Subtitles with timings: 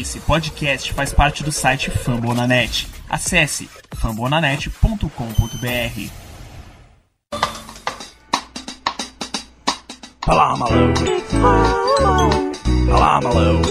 [0.00, 2.88] Esse podcast faz parte do site Fambonanet.
[3.10, 6.10] Acesse fambonanet.com.br.
[10.26, 11.02] Olá, maluco.
[12.90, 13.68] Olá, maluco.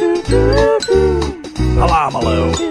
[1.82, 2.62] Olá, maluco.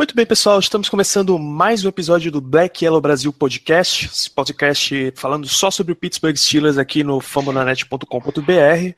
[0.00, 5.12] Muito bem, pessoal, estamos começando mais um episódio do Black Yellow Brasil Podcast, esse podcast
[5.14, 8.94] falando só sobre o Pittsburgh Steelers aqui no fambonanet.com.br.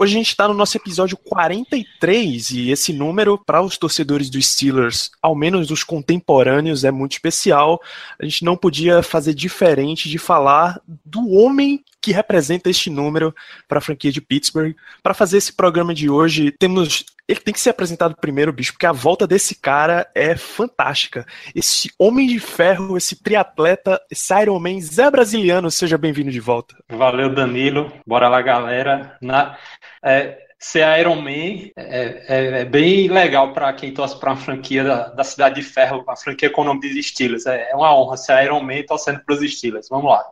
[0.00, 4.44] Hoje a gente está no nosso episódio 43 e esse número, para os torcedores dos
[4.44, 7.80] Steelers, ao menos os contemporâneos, é muito especial.
[8.20, 13.32] A gente não podia fazer diferente de falar do homem que representa este número
[13.68, 14.74] para a franquia de Pittsburgh.
[15.04, 18.86] Para fazer esse programa de hoje, temos ele tem que ser apresentado primeiro, bicho, porque
[18.86, 21.24] a volta desse cara é fantástica.
[21.54, 26.74] Esse homem de ferro, esse triatleta, esse Iron Man, Zé Brasiliano, seja bem-vindo de volta.
[26.90, 27.92] Valeu, Danilo.
[28.06, 29.16] Bora lá, galera.
[29.20, 29.56] Na,
[30.04, 34.84] é, ser Iron Man é, é, é bem legal para quem torce para uma franquia
[34.84, 37.46] da, da, Cidade de Ferro, a franquia com o nome de Steelers.
[37.46, 39.88] É, é, uma honra ser Iron Man torcendo para os Steelers.
[39.88, 40.24] Vamos lá.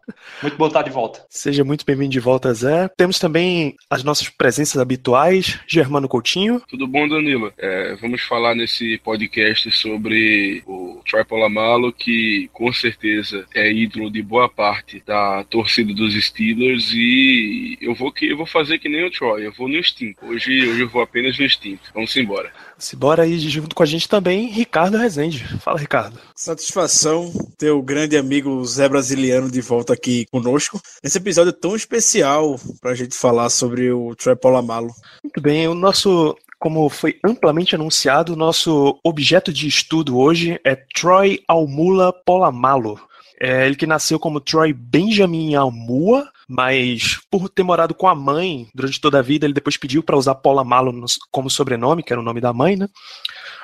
[0.42, 1.24] Muito bom estar de volta.
[1.28, 2.88] Seja muito bem-vindo de volta, Zé.
[2.96, 6.62] Temos também as nossas presenças habituais, Germano Coutinho.
[6.68, 7.52] Tudo bom, Danilo?
[7.58, 14.22] É, vamos falar nesse podcast sobre o Troy Polamalu, que com certeza é ídolo de
[14.22, 19.04] boa parte da torcida dos Steelers e eu vou que eu vou fazer que nem
[19.04, 20.19] o Troy, eu vou no instinto.
[20.22, 21.90] Hoje, hoje eu vou apenas no instinto.
[21.94, 22.52] Vamos embora.
[22.78, 25.44] Simbora aí, junto com a gente também, Ricardo Rezende.
[25.58, 26.18] Fala, Ricardo.
[26.34, 30.80] Satisfação ter o grande amigo Zé Brasiliano de volta aqui conosco.
[31.02, 34.92] Nesse episódio tão especial pra gente falar sobre o Troy Polamalu.
[35.24, 41.42] Muito bem, o nosso como foi amplamente anunciado, nosso objeto de estudo hoje é Troy
[41.48, 43.00] Almula Polamalu.
[43.40, 48.68] É ele que nasceu como Troy Benjamin Almua, mas por ter morado com a mãe
[48.74, 50.92] durante toda a vida, ele depois pediu para usar Paula Malo
[51.30, 52.88] como sobrenome, que era o nome da mãe, né?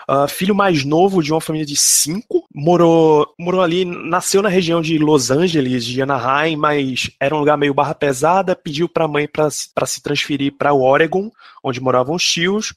[0.08, 4.80] Uh, filho mais novo de uma família de cinco, morou, morou ali, nasceu na região
[4.80, 9.08] de Los Angeles, de Anaheim, mas era um lugar meio barra pesada, pediu para a
[9.08, 11.28] mãe para se transferir para o Oregon,
[11.60, 12.72] onde moravam os tios,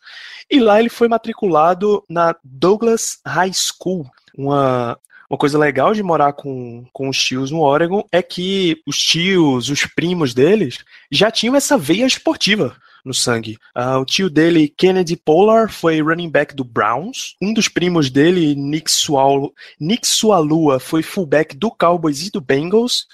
[0.50, 4.98] e lá ele foi matriculado na Douglas High School, uma
[5.30, 9.70] uma coisa legal de morar com, com os tios no Oregon é que os tios,
[9.70, 10.80] os primos deles,
[11.12, 12.76] já tinham essa veia esportiva
[13.06, 13.58] no sangue.
[13.78, 17.36] Uh, o tio dele, Kennedy Polar, foi running back do Browns.
[17.42, 23.08] Um dos primos dele, Nick, Sual Nick Sualua, foi fullback do Cowboys e do Bengals.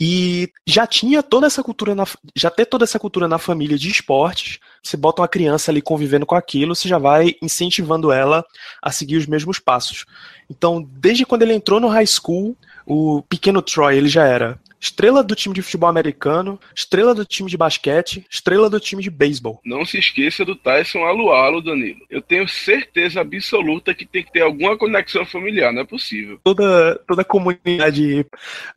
[0.00, 3.88] E já tinha toda essa cultura, na, já ter toda essa cultura na família de
[3.88, 4.60] esportes.
[4.88, 8.42] Você bota uma criança ali convivendo com aquilo, você já vai incentivando ela
[8.80, 10.06] a seguir os mesmos passos.
[10.48, 12.56] Então, desde quando ele entrou no high school,
[12.86, 17.50] o pequeno Troy ele já era estrela do time de futebol americano, estrela do time
[17.50, 19.60] de basquete, estrela do time de beisebol.
[19.64, 22.00] Não se esqueça do Tyson Alualo, Danilo.
[22.08, 26.40] Eu tenho certeza absoluta que tem que ter alguma conexão familiar, não é possível.
[26.42, 28.26] Toda, toda a comunidade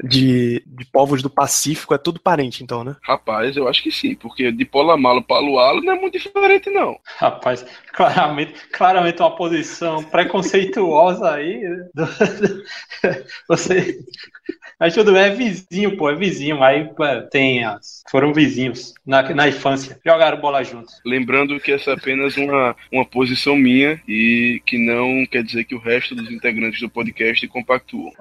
[0.04, 2.96] de, de povos do Pacífico é tudo parente, então, né?
[3.02, 7.00] Rapaz, eu acho que sim, porque de Polamalo para Alualo não é muito diferente, não.
[7.18, 11.62] Rapaz, claramente, claramente uma posição preconceituosa aí.
[13.48, 14.00] Você.
[14.82, 16.64] Mas tudo bem, é vizinho pô, é vizinho.
[16.64, 16.90] Aí
[17.30, 18.02] tem as.
[18.10, 20.00] Foram vizinhos na, na infância.
[20.04, 21.00] Jogaram bola juntos.
[21.06, 25.76] Lembrando que essa é apenas uma, uma posição minha e que não quer dizer que
[25.76, 28.12] o resto dos integrantes do podcast compactuam.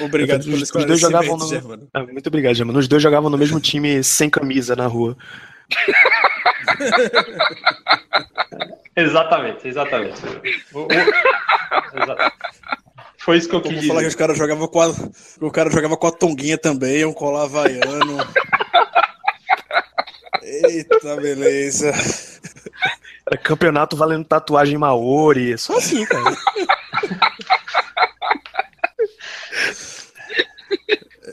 [0.00, 1.44] Obrigado por os, os dois jogavam no...
[1.92, 2.78] Ah, muito obrigado, Germano.
[2.78, 5.14] Os dois jogavam no mesmo time sem camisa na rua.
[8.96, 10.22] exatamente, exatamente.
[10.72, 10.88] O, o...
[11.94, 12.36] exatamente.
[13.26, 13.88] Foi isso que eu quis dizer.
[13.88, 14.94] falar que os caras jogavam com a,
[15.40, 18.18] o cara jogava com a tonguinha também, um colar havaiano.
[20.44, 21.92] Eita, beleza.
[23.26, 25.58] Era campeonato valendo tatuagem Maori.
[25.58, 26.36] Só assim, cara.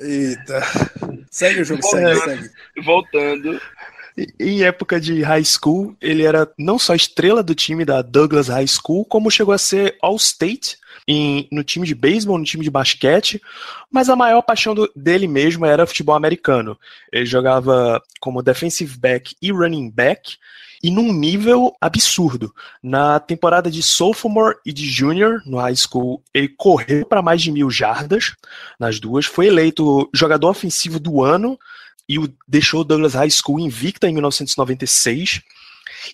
[0.02, 0.64] Eita.
[1.30, 2.50] Segue o jogo, segue, segue.
[2.84, 3.62] Voltando.
[4.40, 8.68] Em época de high school, ele era não só estrela do time da Douglas High
[8.68, 10.78] School, como chegou a ser All-State
[11.08, 13.42] em, no time de beisebol, no time de basquete,
[13.92, 16.78] mas a maior paixão do, dele mesmo era futebol americano.
[17.12, 20.38] Ele jogava como defensive back e running back,
[20.84, 22.54] e num nível absurdo.
[22.84, 27.52] Na temporada de sophomore e de junior no high school, ele correu para mais de
[27.52, 28.36] mil jardas
[28.78, 31.58] nas duas, foi eleito jogador ofensivo do ano
[32.08, 35.42] e o deixou Douglas High School invicta em 1996.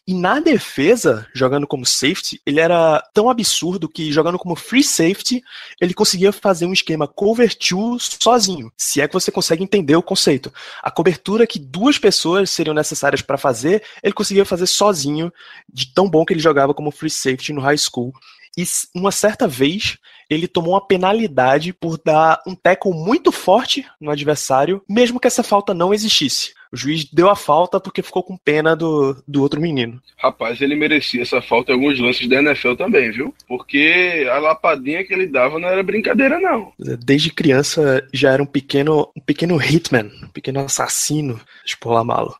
[0.05, 5.41] E na defesa, jogando como safety, ele era tão absurdo que jogando como free safety,
[5.79, 8.71] ele conseguia fazer um esquema cover two sozinho.
[8.77, 10.53] Se é que você consegue entender o conceito.
[10.81, 15.31] A cobertura que duas pessoas seriam necessárias para fazer, ele conseguia fazer sozinho,
[15.71, 18.13] de tão bom que ele jogava como free safety no high school.
[18.57, 18.63] E
[18.95, 19.97] uma certa vez,
[20.29, 25.43] ele tomou uma penalidade por dar um tackle muito forte no adversário, mesmo que essa
[25.43, 26.53] falta não existisse.
[26.71, 29.99] O juiz deu a falta porque ficou com pena do, do outro menino.
[30.17, 33.33] Rapaz, ele merecia essa falta em alguns lances da NFL também, viu?
[33.47, 36.71] Porque a lapadinha que ele dava não era brincadeira, não.
[36.77, 42.35] Desde criança já era um pequeno, um pequeno hitman, um pequeno assassino de Polamalo.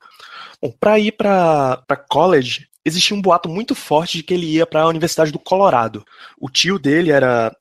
[0.61, 4.81] Bom, para ir para college, existia um boato muito forte de que ele ia para
[4.81, 6.03] a Universidade do Colorado.
[6.39, 7.55] O tio dele era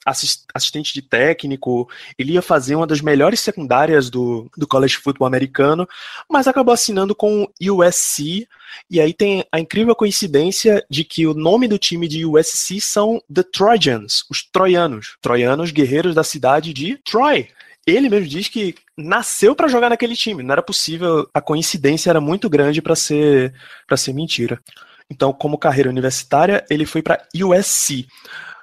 [0.55, 1.89] assistente de técnico,
[2.19, 5.89] ele ia fazer uma das melhores secundárias do, do college football americano,
[6.31, 8.47] mas acabou assinando com USC.
[8.91, 13.23] E aí tem a incrível coincidência de que o nome do time de USC são
[13.33, 15.17] The Trojans, os troianos.
[15.21, 17.49] Troianos, guerreiros da cidade de Troy.
[17.87, 20.43] Ele mesmo diz que nasceu para jogar naquele time.
[20.43, 23.55] Não era possível, a coincidência era muito grande para ser
[23.87, 24.61] para ser mentira.
[25.11, 28.07] Então, como carreira universitária, ele foi para USC.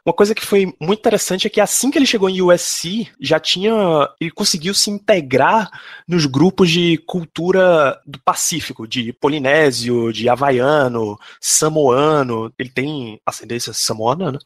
[0.06, 3.40] Uma coisa que foi muito interessante é que assim que ele chegou em USC, já
[3.40, 3.74] tinha.
[4.22, 5.68] Ele conseguiu se integrar
[6.08, 12.54] nos grupos de cultura do Pacífico, de polinésio, de havaiano, samoano.
[12.60, 14.38] Ele tem ascendência samoana, né?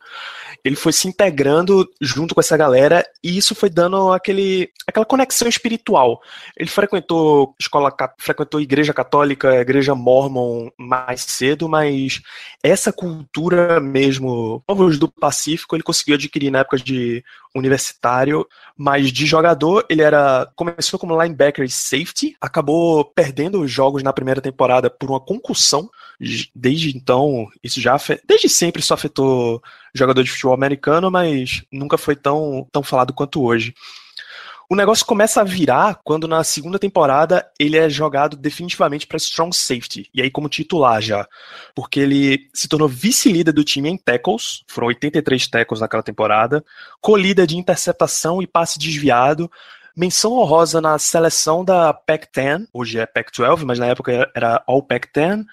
[0.64, 5.50] Ele foi se integrando junto com essa galera e isso foi dando aquele, aquela conexão
[5.50, 6.22] espiritual.
[6.56, 12.22] Ele frequentou escola, frequentou igreja católica, igreja mormon mais cedo, mas
[12.64, 17.24] essa cultura mesmo, povos do Pacífico, específico ele conseguiu adquirir na época de
[17.56, 18.48] universitário,
[18.78, 24.14] mas de jogador ele era começou como linebacker e safety, acabou perdendo os jogos na
[24.14, 25.90] primeira temporada por uma concussão.
[26.54, 27.98] Desde então, isso já
[28.28, 29.62] desde sempre isso afetou
[29.94, 33.74] jogador de futebol americano, mas nunca foi tão tão falado quanto hoje.
[34.72, 39.52] O negócio começa a virar quando na segunda temporada ele é jogado definitivamente para strong
[39.52, 41.28] safety, e aí como titular já,
[41.74, 46.64] porque ele se tornou vice-líder do time em tackles, foram 83 tackles naquela temporada,
[47.02, 49.50] colhida de interceptação e passe desviado,
[49.98, 55.46] menção honrosa na seleção da Pac-10, hoje é Pac-12, mas na época era All Pac-10,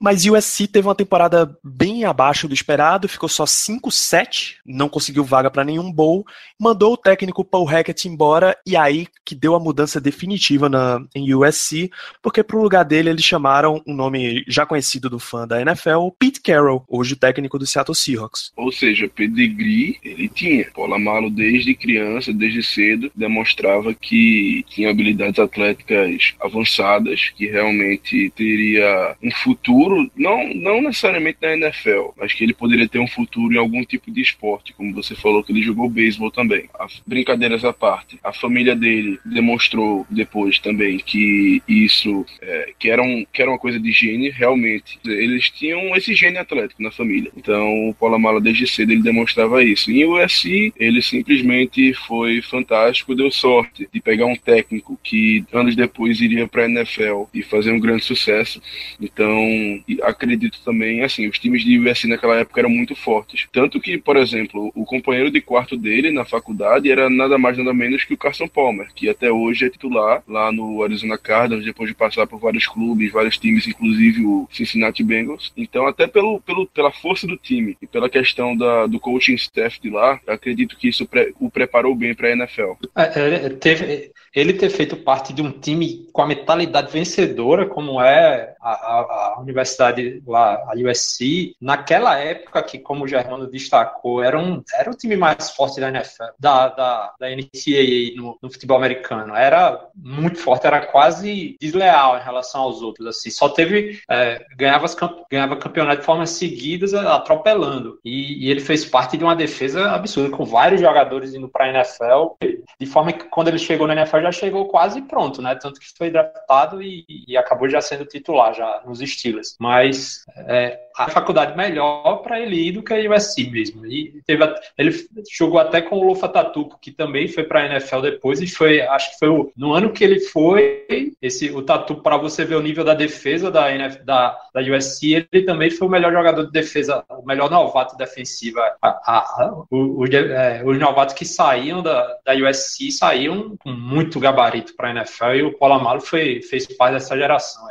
[0.00, 5.50] mas USC teve uma temporada bem abaixo do esperado, ficou só 5-7, não conseguiu vaga
[5.50, 6.24] para nenhum bowl,
[6.58, 11.34] mandou o técnico Paul Hackett embora e aí que deu a mudança definitiva na, em
[11.34, 11.90] USC,
[12.22, 16.08] porque para o lugar dele eles chamaram um nome já conhecido do fã da NFL,
[16.18, 18.52] Pete Carroll, hoje o técnico do Seattle Seahawks.
[18.56, 20.70] Ou seja, pedigree ele tinha.
[20.72, 29.30] Polamalo desde criança, desde cedo, demonstrava que tinha habilidades atléticas avançadas, que realmente teria um
[29.30, 33.58] futuro futuro, não, não necessariamente na NFL, mas que ele poderia ter um futuro em
[33.58, 36.68] algum tipo de esporte, como você falou que ele jogou beisebol também.
[36.78, 43.02] A, brincadeiras à parte, a família dele demonstrou depois também que isso, é, que, era
[43.02, 44.98] um, que era uma coisa de gene, realmente.
[45.04, 47.30] Eles tinham esse gene atlético na família.
[47.36, 49.90] Então o Polamala desde cedo ele demonstrava isso.
[49.90, 56.20] Em USC ele simplesmente foi fantástico, deu sorte de pegar um técnico que anos depois
[56.20, 58.60] iria para a NFL e fazer um grande sucesso.
[59.00, 63.46] Então acredito também, assim, os times de USC naquela época eram muito fortes.
[63.52, 67.72] Tanto que, por exemplo, o companheiro de quarto dele na faculdade era nada mais nada
[67.72, 71.88] menos que o Carson Palmer, que até hoje é titular lá no Arizona Cardinals, depois
[71.88, 75.52] de passar por vários clubes, vários times, inclusive o Cincinnati Bengals.
[75.56, 79.80] Então, até pelo, pelo, pela força do time e pela questão da, do coaching staff
[79.80, 82.72] de lá, acredito que isso pre, o preparou bem para a NFL.
[82.96, 88.00] É, é, teve, ele ter feito parte de um time com a mentalidade vencedora, como
[88.00, 94.22] é a, a, a universidade lá, a USC, naquela época que, como o Germano destacou,
[94.22, 98.50] era um, era o time mais forte da NFL, da, da, da NCAA no, no
[98.50, 99.34] futebol americano.
[99.34, 103.06] Era muito forte, era quase desleal em relação aos outros.
[103.06, 104.86] Assim, só teve é, ganhava,
[105.30, 107.98] ganhava campeonato de formas seguidas, atropelando.
[108.04, 111.70] E, e, ele fez parte de uma defesa absurda, com vários jogadores indo para a
[111.70, 112.36] NFL,
[112.78, 115.54] de forma que quando ele chegou na NFL já chegou quase pronto, né?
[115.54, 119.56] Tanto que foi draftado e, e acabou já sendo titular já nos Steelers.
[119.58, 123.86] Mas é, a faculdade melhor para ele ir do que a USC mesmo.
[123.86, 124.44] E teve,
[124.76, 124.94] ele
[125.32, 128.80] jogou até com o Lufa Tatupo, que também foi para a NFL depois e foi,
[128.82, 132.56] acho que foi o, no ano que ele foi, esse o Tatu para você ver
[132.56, 133.70] o nível da defesa da
[134.04, 138.60] da, da USC, ele também foi o melhor jogador de defesa, o melhor novato defensivo.
[138.60, 143.70] A, a, a, o, o, é, os novatos que saíam da, da USC saíam com
[143.70, 147.68] muito gabarito para a NFL e o Polamalo foi fez parte dessa geração.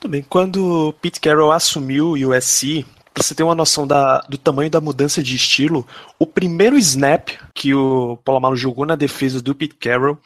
[0.00, 2.84] Também, quando Pete Carroll assumiu o USC,
[3.16, 5.86] você ter uma noção da, do tamanho da mudança de estilo,
[6.18, 10.18] o primeiro snap que o Polamalu jogou na defesa do Pete Carroll,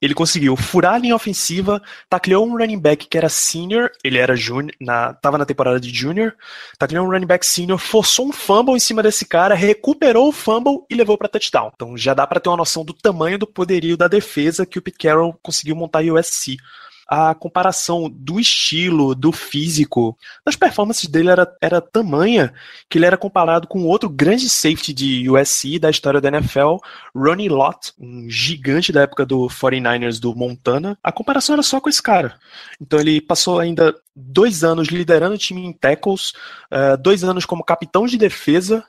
[0.00, 4.34] ele conseguiu furar a linha ofensiva, tacleou um running back que era senior, ele era
[4.80, 6.34] na, tava na temporada de junior,
[6.78, 10.84] tacleou um running back senior, forçou um fumble em cima desse cara, recuperou o fumble
[10.90, 11.72] e levou para touchdown.
[11.74, 14.82] Então já dá para ter uma noção do tamanho do poderio da defesa que o
[14.82, 16.56] Pete Carroll conseguiu montar em USC
[17.06, 22.52] a comparação do estilo, do físico, das performances dele era, era tamanha
[22.88, 26.76] que ele era comparado com outro grande safety de USC da história da NFL,
[27.14, 30.98] Ronnie Lott, um gigante da época do 49ers do Montana.
[31.02, 32.38] A comparação era só com esse cara.
[32.80, 36.32] Então ele passou ainda dois anos liderando o time em tackles,
[36.70, 38.84] uh, dois anos como capitão de defesa,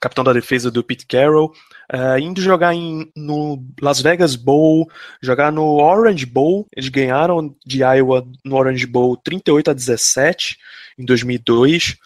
[0.00, 1.52] capitão da defesa do Pete Carroll,
[1.92, 4.88] uh, indo jogar em, no Las Vegas Bowl,
[5.20, 6.66] jogar no Orange Bowl.
[6.74, 10.58] Eles ganharam de Iowa no Orange Bowl 38 a 17
[10.98, 11.96] em 2002.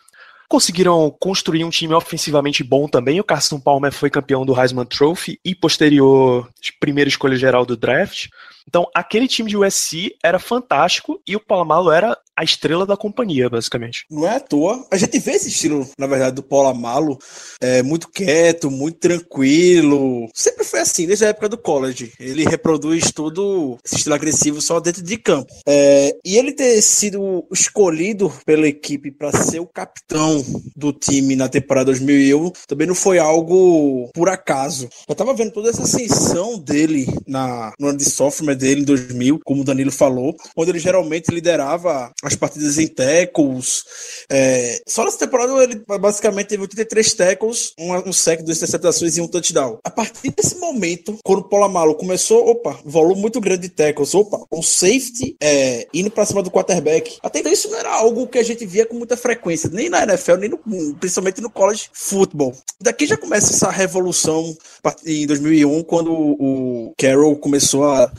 [0.49, 3.19] Conseguiram construir um time ofensivamente bom também.
[3.19, 6.49] O Carson Palmer foi campeão do Heisman Trophy e posterior
[6.79, 8.29] primeira escolha geral do draft.
[8.69, 13.49] Então, aquele time de USC era fantástico e o Palomalo era a estrela da companhia,
[13.49, 14.05] basicamente.
[14.11, 14.85] Não é à toa.
[14.91, 17.19] A gente vê esse estilo, na verdade, do Polamalo,
[17.61, 20.29] é, muito quieto, muito tranquilo.
[20.35, 22.13] Sempre foi assim, desde a época do college.
[22.19, 25.53] Ele reproduz tudo, esse estilo agressivo, só dentro de campo.
[25.67, 30.45] É, e ele ter sido escolhido pela equipe para ser o capitão
[30.75, 34.89] do time na temporada 2001 também não foi algo por acaso.
[35.09, 39.41] Eu tava vendo toda essa ascensão dele na, no ano de sophomore dele em 2000,
[39.45, 43.85] como o Danilo falou, onde ele geralmente liderava as partidas em tackles.
[44.31, 49.21] É, só nessa temporada ele basicamente teve 83 tackles, um, um sec, duas interceptações e
[49.21, 49.79] um touchdown.
[49.85, 54.45] A partir desse momento, quando o Polamalo começou, opa, volume muito grande de tackles, opa,
[54.51, 57.19] um safety é, indo pra cima do quarterback.
[57.23, 60.03] Até então isso não era algo que a gente via com muita frequência, nem na
[60.03, 60.59] NFL, nem no,
[60.95, 62.55] principalmente no college football.
[62.81, 64.57] Daqui já começa essa revolução
[65.05, 68.11] em 2001, quando o Carroll começou a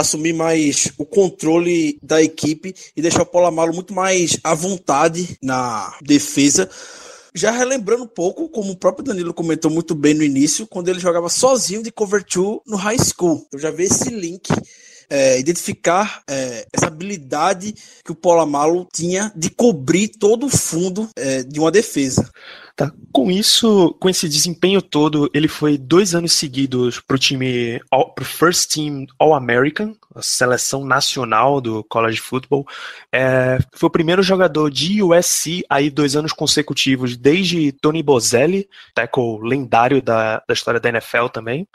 [0.00, 5.96] assumir mais o controle da equipe e deixar o Polamalo muito mais à vontade na
[6.02, 6.70] defesa.
[7.34, 11.00] Já relembrando um pouco, como o próprio Danilo comentou muito bem no início, quando ele
[11.00, 13.46] jogava sozinho de cover 2 no high school.
[13.52, 14.48] Eu já vi esse link
[15.10, 17.74] é, identificar é, essa habilidade
[18.04, 22.30] que o Polamalo tinha de cobrir todo o fundo é, de uma defesa.
[22.78, 22.92] Tá.
[23.10, 28.22] Com isso, com esse desempenho todo, ele foi dois anos seguidos para o time, para
[28.22, 32.64] o First Team All-American, a seleção nacional do college football.
[33.12, 39.40] É, foi o primeiro jogador de USC aí dois anos consecutivos, desde Tony Bozelli, tackle
[39.42, 41.66] lendário da, da história da NFL também.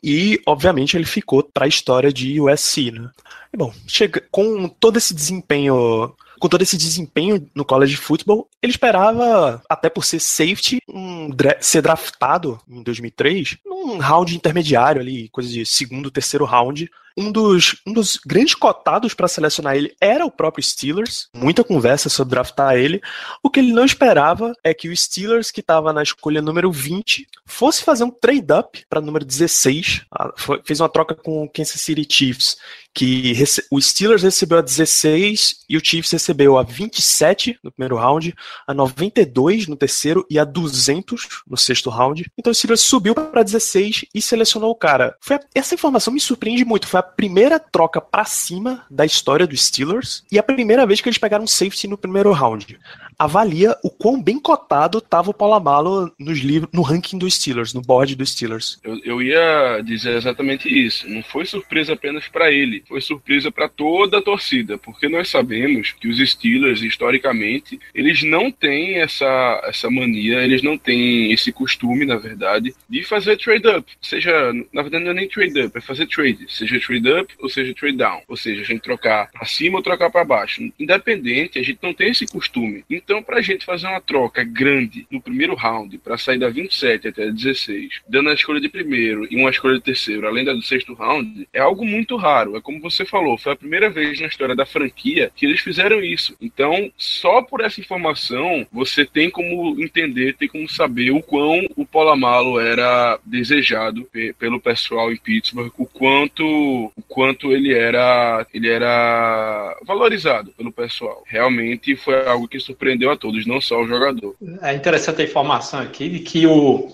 [0.00, 2.92] E, obviamente, ele ficou para a história de USC.
[2.92, 3.10] Né?
[3.56, 9.62] Bom, chega, com todo esse desempenho com todo esse desempenho no college football, ele esperava,
[9.70, 11.30] até por ser safety, um,
[11.60, 17.80] ser draftado em 2003 num round intermediário ali, coisa de segundo, terceiro round, um dos,
[17.86, 21.28] um dos grandes cotados para selecionar ele era o próprio Steelers.
[21.34, 23.00] Muita conversa sobre draftar ele.
[23.42, 27.26] O que ele não esperava é que o Steelers, que estava na escolha número 20,
[27.46, 30.02] fosse fazer um trade-up para número 16.
[30.10, 30.32] Ah,
[30.64, 32.56] fez uma troca com o Kansas City Chiefs,
[32.94, 33.32] que
[33.70, 38.34] o Steelers recebeu a 16 e o Chiefs recebeu a 27 no primeiro round,
[38.66, 42.30] a 92 no terceiro e a 200 no sexto round.
[42.38, 45.16] Então o Steelers subiu para 16 e selecionou o cara.
[45.20, 46.86] Foi a, essa informação me surpreende muito.
[46.86, 51.08] Foi a primeira troca para cima da história dos Steelers e a primeira vez que
[51.08, 52.78] eles pegaram um safety no primeiro round.
[53.22, 57.80] Avalia o quão bem cotado estava o Palomalo nos livros, no ranking dos Steelers, no
[57.80, 58.80] board dos Steelers.
[58.82, 61.08] Eu, eu ia dizer exatamente isso.
[61.08, 65.92] Não foi surpresa apenas para ele, foi surpresa para toda a torcida, porque nós sabemos
[65.92, 72.04] que os Steelers, historicamente, eles não têm essa, essa mania, eles não têm esse costume,
[72.04, 73.88] na verdade, de fazer trade-up.
[74.02, 76.46] Seja, na verdade, não é nem trade-up, é fazer trade.
[76.48, 78.22] Seja trade-up ou seja trade-down.
[78.26, 80.60] Ou seja, a gente trocar para cima ou trocar para baixo.
[80.76, 82.84] Independente, a gente não tem esse costume.
[82.90, 87.08] Então, para a gente fazer uma troca grande no primeiro round, para sair da 27
[87.08, 90.62] até 16, dando a escolha de primeiro e uma escolha de terceiro, além da do
[90.62, 92.56] sexto round, é algo muito raro.
[92.56, 96.00] É como você falou, foi a primeira vez na história da franquia que eles fizeram
[96.00, 96.36] isso.
[96.40, 101.86] Então, só por essa informação, você tem como entender, tem como saber o quão o
[101.86, 109.76] Polamalo era desejado pelo pessoal em Pittsburgh, o quanto o quanto ele era ele era
[109.84, 111.24] valorizado pelo pessoal.
[111.26, 114.34] Realmente foi algo que surpreendeu a todos, não só o jogador.
[114.62, 116.88] É interessante a informação aqui de que o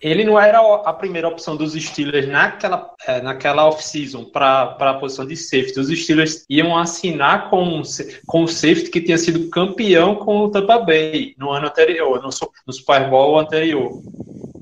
[0.00, 5.26] ele não era a primeira opção dos Steelers naquela, é, naquela off-season para a posição
[5.26, 5.78] de safety.
[5.78, 7.82] Os Steelers iam assinar com,
[8.26, 12.30] com o safety que tinha sido campeão com o Tampa Bay no ano anterior, no,
[12.66, 13.90] no Super Bowl anterior.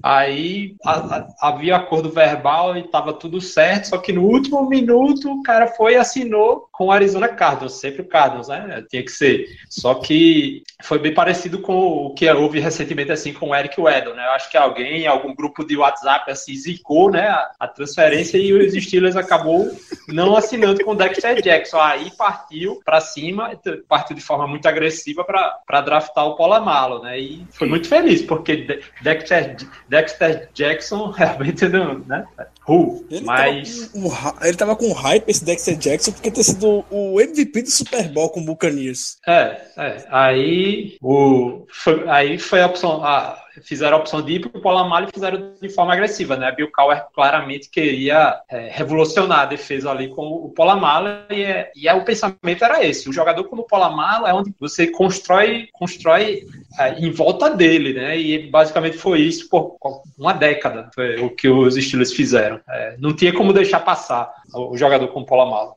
[0.02, 5.30] Aí a, a, havia acordo verbal e estava tudo certo, só que no último minuto
[5.30, 8.84] o cara foi e assinou com o Arizona Cardinals, sempre o Cardinals, né?
[8.88, 9.48] Tinha que ser.
[9.68, 14.14] Só que foi bem parecido com o que houve recentemente assim com o Eric Weddle,
[14.14, 14.24] né?
[14.24, 18.52] Eu acho que alguém, algum grupo de WhatsApp assim zicou, né, a, a transferência e
[18.52, 19.68] os Steelers acabou
[20.06, 21.80] não assinando com o Dexter Jackson.
[21.80, 23.50] Aí partiu para cima,
[23.88, 27.18] partiu de forma muito agressiva para draftar o Polamalo, né?
[27.18, 29.56] E foi muito feliz porque Dexter
[29.88, 32.24] Dexter Jackson realmente não, né?
[32.68, 33.88] Uh, ele mas.
[33.88, 37.70] Tava com, ele tava com hype, esse Dexter Jackson, porque ter sido o MVP do
[37.70, 39.18] Super Bowl com o Buccaneers.
[39.26, 40.06] É, é.
[40.10, 43.04] Aí, o, foi, aí foi a opção.
[43.04, 46.52] A, fizeram a opção de ir para o Polamalu e fizeram de forma agressiva, né?
[46.52, 51.88] Bill Cowher claramente queria é, revolucionar a defesa ali com o Polamalu e, é, e
[51.88, 53.08] é, o pensamento era esse.
[53.08, 56.44] O jogador como o Polamalu é onde você constrói, constrói
[56.78, 58.18] é, em volta dele, né?
[58.18, 59.76] E basicamente foi isso por
[60.18, 62.60] uma década, foi o que os Steelers fizeram.
[62.68, 65.74] É, não tinha como deixar passar o jogador com o Polamalu.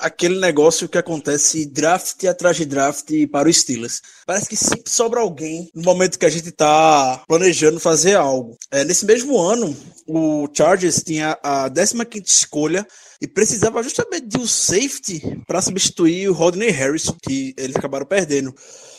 [0.00, 4.00] Aquele negócio que acontece draft atrás de draft para os Steelers.
[4.26, 8.56] Parece que sempre sobra alguém no momento que a gente está planejando fazer algo.
[8.70, 9.76] É, nesse mesmo ano,
[10.06, 12.86] o Chargers tinha a 15 escolha
[13.20, 18.54] e precisava justamente de um safety para substituir o Rodney Harris, que eles acabaram perdendo.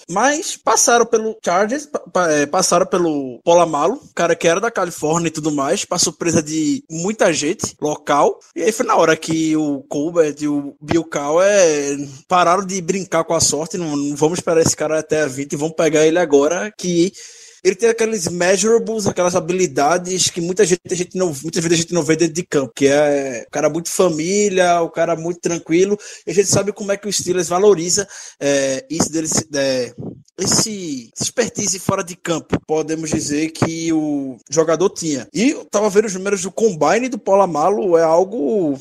[0.10, 1.88] Mas passaram pelo Chargers,
[2.30, 6.84] é, passaram pelo Polamalo, cara que era da Califórnia e tudo mais, para surpresa de
[6.90, 8.40] muita gente local.
[8.56, 11.98] E aí foi na hora que o Colbert e o Bill Cow é,
[12.28, 13.78] pararam de brincar com a sorte.
[13.78, 17.14] Não, não vamos esperar esse cara até a 20, vamos pegar ele agora que
[17.64, 21.82] ele tem aqueles measurables, aquelas habilidades que muita gente, a gente não, muitas vezes a
[21.82, 25.40] gente não vê dentro de campo, que é o cara muito família, o cara muito
[25.40, 28.08] tranquilo, e a gente sabe como é que o Steelers valoriza
[28.40, 29.94] é, isso dele, é,
[30.44, 35.28] esse expertise fora de campo, podemos dizer que o jogador tinha.
[35.34, 38.78] E eu tava vendo os números do combine do Polamalo, é algo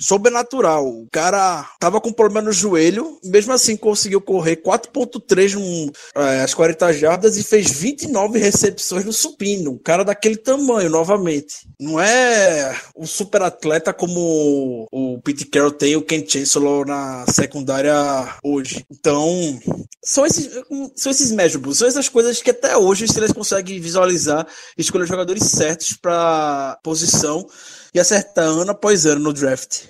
[0.00, 0.86] sobrenatural.
[0.86, 6.92] O cara tava com problema no joelho, mesmo assim conseguiu correr 4.3 é, às 40
[6.92, 9.72] jardas e fez 29 recepções no supino.
[9.72, 11.68] Um cara daquele tamanho, novamente.
[11.80, 17.94] Não é um super atleta como o Pete Carroll tem o Ken Chancellor na secundária
[18.42, 18.84] hoje.
[18.90, 19.58] Então,
[20.02, 20.50] são esses
[20.94, 25.06] são esses measurables, são essas coisas que até hoje os Steelers conseguem visualizar e escolher
[25.06, 27.46] jogadores certos para posição
[27.92, 29.82] e acertar ano após ano no draft.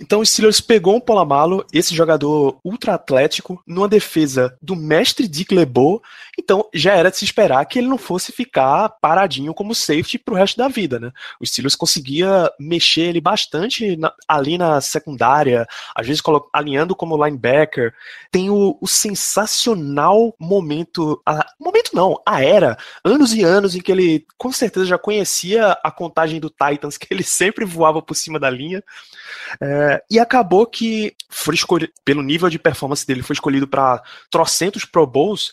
[0.00, 5.54] Então o Steelers pegou um Polamalo, esse jogador ultra atlético, numa defesa do mestre Dick
[5.54, 6.02] LeBeau,
[6.38, 10.34] então já era de se esperar que ele não fosse ficar paradinho como safety pro
[10.34, 11.12] resto da vida, né?
[11.40, 17.94] O Steelers conseguia mexer ele bastante na, ali na secundária, às vezes alinhando como linebacker.
[18.30, 23.92] Tem o, o sensacional momento, a, momento não, a era, anos e anos em que
[23.92, 28.38] ele com certeza já conhecia a contagem do Titans, que ele sempre voava por cima
[28.40, 28.82] da linha.
[29.60, 34.84] É, e acabou que foi escolhido, pelo nível de performance dele, foi escolhido para trocentos
[34.84, 35.52] Pro Bowls.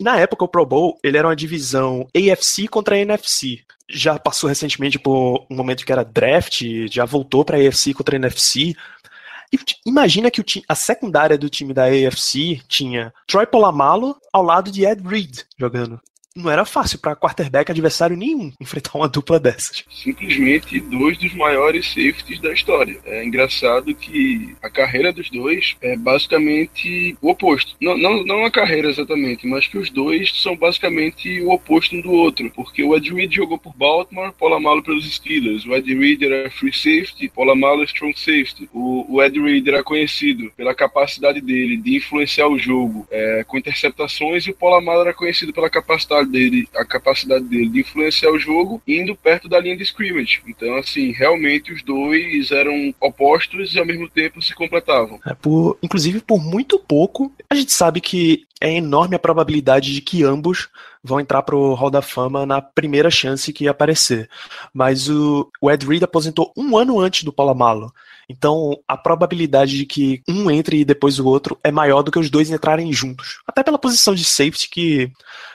[0.00, 3.60] Na época, o Pro Bowl ele era uma divisão AFC contra NFC.
[3.88, 8.74] Já passou recentemente por um momento que era draft, já voltou para AFC contra NFC.
[9.52, 14.86] E imagina que a secundária do time da AFC tinha Troy Polamalu ao lado de
[14.86, 16.00] Ed Reed jogando
[16.34, 19.84] não era fácil para quarterback adversário nenhum enfrentar uma dupla dessas.
[19.90, 22.98] Simplesmente dois dos maiores safeties da história.
[23.04, 27.76] É engraçado que a carreira dos dois é basicamente o oposto.
[27.80, 32.00] Não, não, não a carreira exatamente, mas que os dois são basicamente o oposto um
[32.00, 32.50] do outro.
[32.54, 35.66] Porque o Ed Reed jogou por Baltimore, Polamalu pelos Steelers.
[35.66, 38.68] O Ed Reed era free safety, Polamalu strong safety.
[38.72, 43.58] O, o Ed Reed era conhecido pela capacidade dele de influenciar o jogo é, com
[43.58, 48.30] interceptações e o Polamalu era conhecido pela capacidade capacidade dele, a capacidade dele de influenciar
[48.30, 50.40] o jogo indo perto da linha de scrimmage.
[50.46, 55.20] Então, assim, realmente os dois eram opostos e ao mesmo tempo se completavam.
[55.26, 60.00] É, por, inclusive, por muito pouco, a gente sabe que é enorme a probabilidade de
[60.00, 60.68] que ambos
[61.02, 64.28] vão entrar pro Hall da Fama na primeira chance que aparecer.
[64.72, 67.92] Mas o, o Ed Reed aposentou um ano antes do Palamalo.
[68.28, 72.18] Então, a probabilidade de que um entre e depois o outro é maior do que
[72.18, 73.40] os dois entrarem juntos.
[73.46, 75.12] Até pela posição de safety que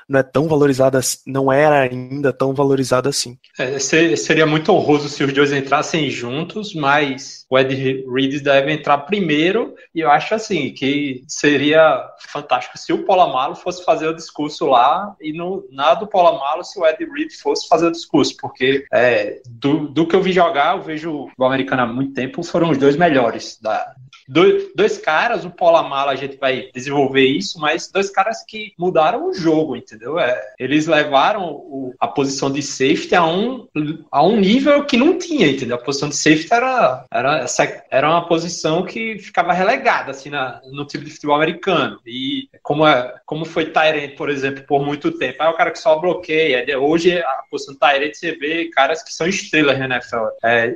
[0.08, 3.38] não é tão valorizada, não era ainda tão valorizada assim.
[3.60, 9.00] É, seria muito honroso se os dois entrassem juntos, mas o Ed Reed deve entrar
[9.00, 14.66] primeiro, e eu acho assim que seria fantástico se o Polamalo fosse fazer o discurso
[14.66, 18.86] lá e no, nada do Polamalo se o Ed Reed fosse fazer o discurso, porque
[18.94, 22.70] é, do, do que eu vi jogar, eu vejo o americano há muito tempo, foram
[22.70, 23.94] os dois melhores da,
[24.28, 29.28] dois, dois caras, o Polamala a gente vai desenvolver isso, mas dois caras que mudaram
[29.28, 29.97] o jogo, entendeu?
[30.20, 33.68] É, eles levaram o, a posição de safety a um,
[34.12, 35.76] a um nível que não tinha, entendeu?
[35.76, 37.46] A posição de safety era, era,
[37.90, 42.00] era uma posição que ficava relegada assim, na, no time de futebol americano.
[42.06, 45.80] E como, é, como foi Tyrant, por exemplo, por muito tempo, aí o cara que
[45.80, 46.66] só bloqueia.
[46.80, 50.26] Hoje a posição de Tyrant você vê caras que são estrelas na NFL.
[50.44, 50.76] É,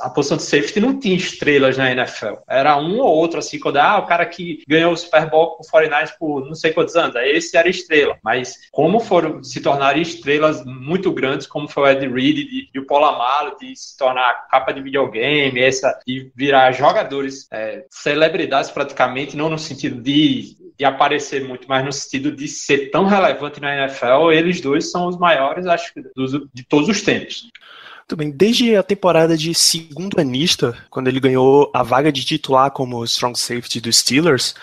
[0.00, 2.34] a posição de safety não tinha estrelas na NFL.
[2.48, 5.62] Era um ou outro, assim, quando ah, o cara que ganhou o Super Bowl com
[5.62, 8.18] o 49 por não sei quantos anos, esse era estrela.
[8.22, 8.39] Mas
[8.70, 12.38] como foram se tornar estrelas muito grandes, como foi o Ed Reed
[12.72, 18.70] e, o Polamalo, de se tornar capa de videogame, essa, de virar jogadores, é, celebridades
[18.70, 23.60] praticamente, não no sentido de de aparecer muito, mas no sentido de ser tão relevante
[23.60, 27.50] na NFL, eles dois são os maiores, acho que, de todos os tempos.
[27.98, 28.30] Muito bem.
[28.30, 33.38] Desde a temporada de segundo anista, quando ele ganhou a vaga de titular como strong
[33.38, 34.54] safety dos Steelers,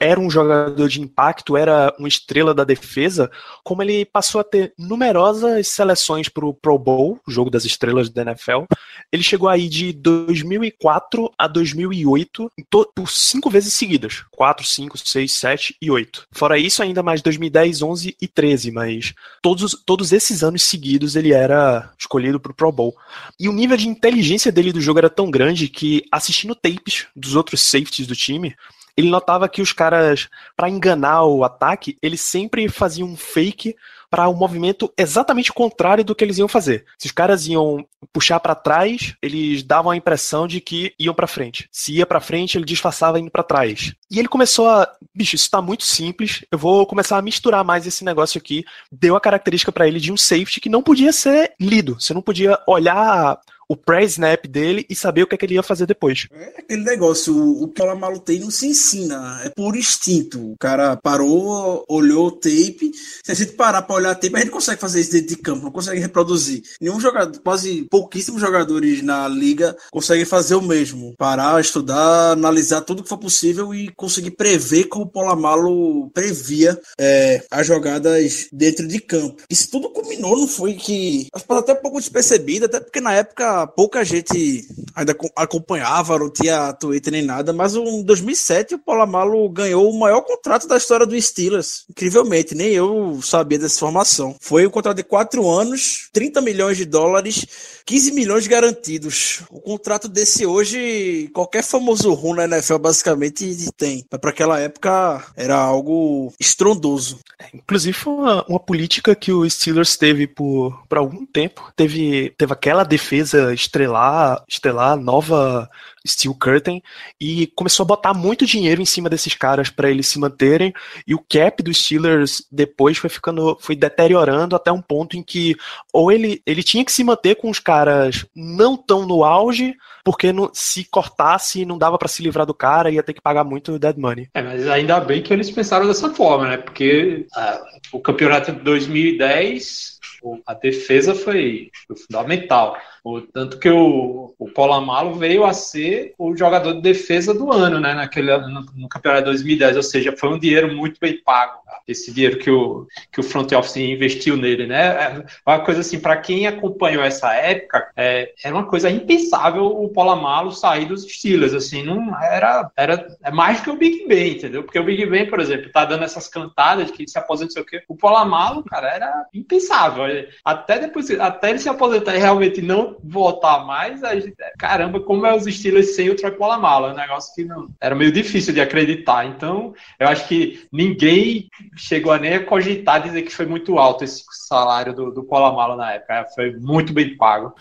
[0.00, 3.30] era um jogador de impacto, era uma estrela da defesa,
[3.64, 8.22] como ele passou a ter numerosas seleções para o Pro Bowl, jogo das estrelas da
[8.22, 8.64] NFL.
[9.10, 12.50] Ele chegou aí de 2004 a 2008
[12.94, 16.28] por cinco vezes seguidas: 4, 5, 6, 7 e 8.
[16.30, 21.32] Fora isso, ainda mais 2010, 11 e 13, mas todos, todos esses anos seguidos ele
[21.32, 22.96] era escolhido para o Pro Bowl.
[23.38, 27.34] E o nível de inteligência dele do jogo era tão grande que, assistindo tapes dos
[27.34, 28.54] outros safeties do time,
[28.96, 33.74] ele notava que os caras, para enganar o ataque, eles sempre faziam um fake
[34.12, 36.84] para o um movimento exatamente contrário do que eles iam fazer.
[36.98, 41.26] Se os caras iam puxar para trás, eles davam a impressão de que iam para
[41.26, 41.66] frente.
[41.72, 43.94] Se ia para frente, ele disfarçava indo para trás.
[44.10, 47.86] E ele começou a, bicho, isso tá muito simples, eu vou começar a misturar mais
[47.86, 48.62] esse negócio aqui.
[48.90, 51.98] Deu a característica para ele de um safety que não podia ser lido.
[51.98, 53.40] Você não podia olhar
[53.72, 56.28] o pré-snap dele e saber o que, é que ele ia fazer depois.
[56.30, 60.52] É aquele negócio, o, o Palamalu tem não se ensina, é por instinto.
[60.52, 62.92] O cara parou, olhou o tape.
[63.24, 65.64] Se a gente parar pra olhar tape, a gente consegue fazer isso dentro de campo,
[65.64, 66.62] não consegue reproduzir.
[66.80, 71.14] Nenhum jogador, quase pouquíssimos jogadores na liga conseguem fazer o mesmo.
[71.16, 77.42] Parar, estudar, analisar tudo que for possível e conseguir prever como o Polamalo previa é,
[77.50, 79.42] as jogadas dentro de campo.
[79.48, 81.26] Isso tudo culminou, não foi que.
[81.32, 86.30] Acho que até um pouco despercebido, até porque na época pouca gente ainda acompanhava, não
[86.30, 91.06] tinha Twitter nem nada, mas em 2007 o Polamalo ganhou o maior contrato da história
[91.06, 91.84] do Steelers.
[91.90, 94.36] Incrivelmente, nem eu sabia dessa informação.
[94.40, 97.46] Foi um contrato de quatro anos, 30 milhões de dólares,
[97.84, 99.42] 15 milhões garantidos.
[99.50, 104.04] O contrato desse hoje, qualquer famoso rum na NFL basicamente tem.
[104.10, 107.18] Mas para aquela época era algo estrondoso.
[107.38, 111.72] É, inclusive foi uma, uma política que o Steelers teve por, por algum tempo.
[111.76, 115.68] Teve, teve aquela defesa estrelar, estelar, nova
[116.06, 116.82] Steel Curtain,
[117.20, 120.72] e começou a botar muito dinheiro em cima desses caras para eles se manterem,
[121.06, 125.56] e o cap dos Steelers depois foi ficando, foi deteriorando até um ponto em que
[125.92, 129.74] ou ele, ele tinha que se manter com os caras não tão no auge,
[130.04, 133.44] porque não, se cortasse não dava para se livrar do cara, ia ter que pagar
[133.44, 134.28] muito dead money.
[134.34, 136.56] É, mas ainda bem que eles pensaram dessa forma, né?
[136.56, 140.00] Porque uh, o campeonato de 2010
[140.46, 142.76] a defesa foi, foi fundamental.
[143.04, 147.80] O, tanto que o, o Polamalo veio a ser o jogador de defesa do ano,
[147.80, 147.94] né?
[147.94, 151.60] Naquele, no, no campeonato de 2010, ou seja, foi um dinheiro muito bem pago.
[151.86, 155.24] Esse dinheiro que o, que o front office investiu nele, né?
[155.44, 159.88] É uma coisa assim, para quem acompanhou essa época, é, era uma coisa impensável o
[159.88, 164.62] Polamalo sair dos Steelers, assim, não era, era é mais que o Big Ben, entendeu?
[164.62, 167.52] Porque o Big Ben, por exemplo, tá dando essas cantadas de que se aposenta, não
[167.52, 167.82] sei o quê.
[167.88, 170.04] O Polamalo, cara, era impensável.
[170.44, 175.26] Até depois, até ele se aposentar e realmente não voltar mais, a gente, caramba, como
[175.26, 178.52] é os estilos sem o Troy Polamalu, é um negócio que não era meio difícil
[178.52, 179.26] de acreditar.
[179.26, 184.04] Então, eu acho que ninguém chegou a nem a cogitar dizer que foi muito alto
[184.04, 187.54] esse salário do, do Polamalu na época, foi muito bem pago.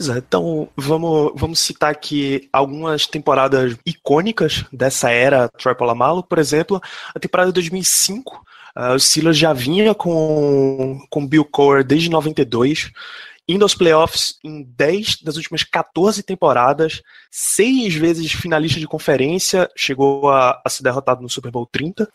[0.00, 6.22] Então, vamos, vamos citar aqui algumas temporadas icônicas dessa era Troy Polamalu.
[6.22, 6.80] Por exemplo,
[7.12, 8.44] a temporada de 2005,
[8.78, 12.90] uh, o Silas já vinha com, com Bill Cowher desde 92
[13.48, 20.28] indo aos playoffs em 10 das últimas 14 temporadas, seis vezes finalista de conferência, chegou
[20.28, 22.06] a, a ser derrotado no Super Bowl 30.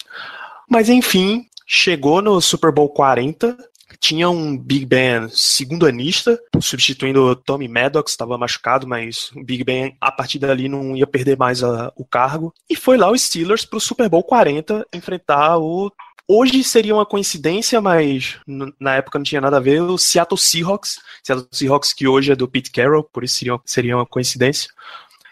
[0.70, 3.58] Mas enfim, chegou no Super Bowl 40,
[4.00, 9.98] tinha um Big Ben segundo anista, substituindo Tommy Maddox, estava machucado, mas o Big Ben
[10.00, 12.54] a partir dali não ia perder mais a, o cargo.
[12.70, 15.92] E foi lá os Steelers para o Super Bowl 40 enfrentar o
[16.28, 18.38] Hoje seria uma coincidência, mas
[18.80, 19.82] na época não tinha nada a ver.
[19.82, 23.98] O Seattle Seahawks, Seattle Seahawks que hoje é do Pete Carroll, por isso seria, seria
[23.98, 24.70] uma coincidência.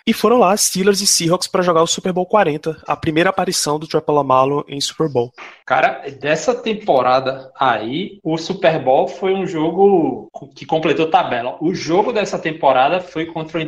[0.06, 3.78] E foram lá Steelers e Seahawks para jogar o Super Bowl 40, a primeira aparição
[3.78, 5.32] do Trey Palomalo em Super Bowl.
[5.66, 11.58] Cara, dessa temporada aí, o Super Bowl foi um jogo que completou tabela.
[11.62, 13.62] O jogo dessa temporada foi contra o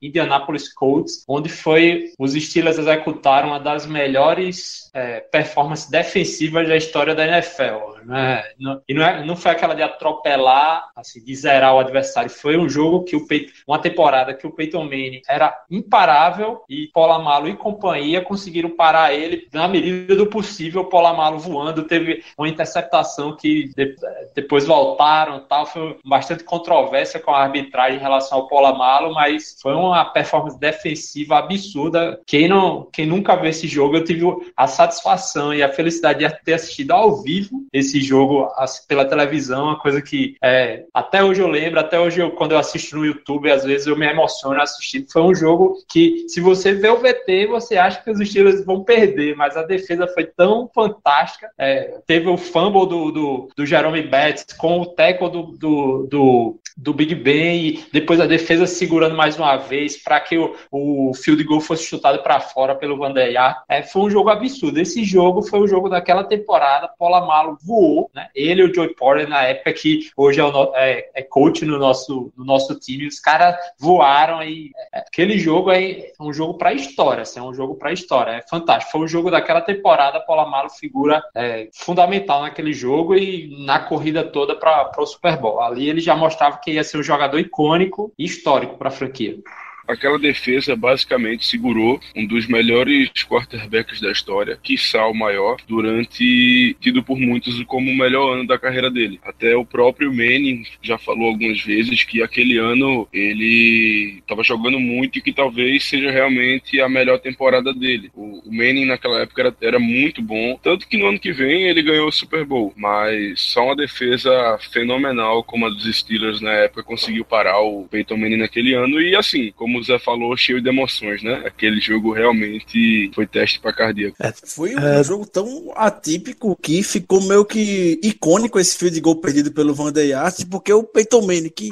[0.00, 7.14] Indianapolis Colts, onde foi os Steelers executaram uma das melhores é, performances defensivas da história
[7.14, 7.99] da NFL.
[8.04, 8.42] Né?
[8.58, 12.30] Não, e não, é, não foi aquela de atropelar, assim, de zerar o adversário.
[12.30, 16.88] Foi um jogo que o Peyton, uma temporada que o Peyton Manning era imparável e
[16.92, 20.84] Polamalo e companhia conseguiram parar ele na medida do possível.
[20.84, 23.96] Polamalo voando, teve uma interceptação que de,
[24.34, 25.66] depois voltaram, tal.
[25.66, 31.38] Foi bastante controvérsia com a arbitragem em relação ao Polamalo, mas foi uma performance defensiva
[31.38, 32.20] absurda.
[32.26, 36.44] Quem não, quem nunca viu esse jogo, eu tive a satisfação e a felicidade de
[36.44, 38.46] ter assistido ao vivo esse jogo
[38.86, 42.58] pela televisão, uma coisa que é, até hoje eu lembro, até hoje eu, quando eu
[42.58, 45.10] assisto no YouTube, às vezes eu me emociono assistindo.
[45.10, 48.84] Foi um jogo que, se você vê o VT, você acha que os Steelers vão
[48.84, 51.50] perder, mas a defesa foi tão fantástica.
[51.58, 56.60] É, teve o fumble do, do, do Jerome Betts com o tackle do, do, do,
[56.76, 61.12] do Big Ben e depois a defesa segurando mais uma vez para que o, o
[61.14, 63.32] field goal fosse chutado para fora pelo Van Der
[63.68, 64.80] É, foi um jogo absurdo.
[64.80, 66.88] Esse jogo foi o jogo daquela temporada.
[66.98, 67.79] Polamalo voou,
[68.14, 68.28] né?
[68.34, 71.78] Ele e o Joey Porter na época que hoje é, o, é, é coach no
[71.78, 73.06] nosso, no nosso time.
[73.06, 77.22] Os caras voaram e é, aquele jogo é um jogo para história.
[77.22, 78.32] Assim, é um jogo para história.
[78.32, 78.92] É fantástico.
[78.92, 80.20] Foi o jogo daquela temporada.
[80.20, 85.60] Polamalo figura é, fundamental naquele jogo e na corrida toda para o Super Bowl.
[85.60, 89.38] Ali ele já mostrava que ia ser um jogador icônico e histórico para a franquia
[89.86, 97.02] aquela defesa basicamente segurou um dos melhores quarterbacks da história, quiçá o maior, durante tido
[97.02, 99.20] por muitos como o melhor ano da carreira dele.
[99.24, 105.18] Até o próprio Manning já falou algumas vezes que aquele ano ele estava jogando muito
[105.18, 108.10] e que talvez seja realmente a melhor temporada dele.
[108.14, 111.68] O, o Manning naquela época era, era muito bom, tanto que no ano que vem
[111.68, 114.30] ele ganhou o Super Bowl, mas só uma defesa
[114.72, 119.14] fenomenal como a dos Steelers na época conseguiu parar o Peyton Manning naquele ano e
[119.14, 121.42] assim, como o Zé falou, cheio de emoções, né?
[121.46, 124.16] Aquele jogo realmente foi teste para cardíaco.
[124.20, 125.04] É, foi um é...
[125.04, 130.44] jogo tão atípico que ficou meio que icônico esse field goal perdido pelo Van Yart,
[130.50, 131.70] porque o Peyton Manning, que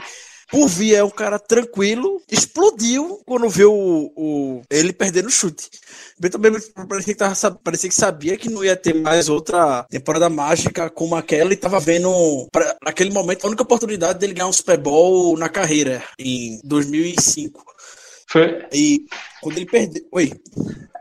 [0.50, 5.68] por via é um cara tranquilo, explodiu quando viu o, o ele perdendo o chute.
[6.18, 6.38] Beto
[6.88, 11.14] parecia que, tava, parecia que sabia que não ia ter mais outra temporada mágica como
[11.14, 15.37] aquela e tava vendo, pra, naquele momento, a única oportunidade dele ganhar um Super Bowl
[15.37, 17.62] na carreira, em 2005.
[18.29, 18.67] Foi...
[18.73, 19.07] E
[19.41, 20.07] quando ele perdeu.
[20.12, 20.33] Oi.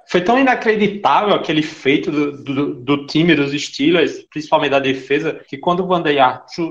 [0.09, 5.57] Foi tão inacreditável aquele feito do, do, do, time dos Steelers, principalmente da defesa, que
[5.57, 6.03] quando o Van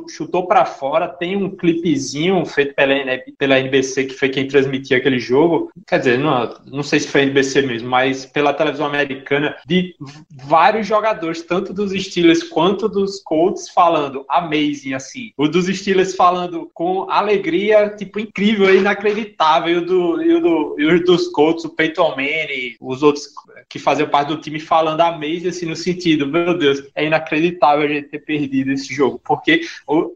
[0.09, 2.95] chutou para fora, tem um clipezinho feito pela,
[3.37, 5.71] pela NBC, que foi quem transmitia aquele jogo.
[5.87, 9.95] Quer dizer, não, não sei se foi a NBC mesmo, mas pela televisão americana, de
[10.31, 15.33] vários jogadores, tanto dos Steelers quanto dos Colts, falando amazing, assim.
[15.37, 19.75] O dos Steelers falando com alegria, tipo, incrível, inacreditável.
[19.75, 23.26] E o, do, e o, do, e o dos Colts, o Peyton Manning, os outros
[23.69, 27.85] que faziam parte do time falando a mês, assim, no sentido, meu Deus, é inacreditável
[27.85, 29.63] a gente ter perdido esse jogo, porque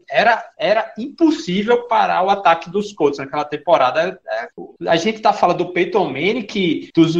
[0.09, 4.19] era, era impossível parar o ataque dos Colts naquela temporada.
[4.27, 4.47] É,
[4.87, 7.15] a gente tá falando do Peyton Manning, que dos,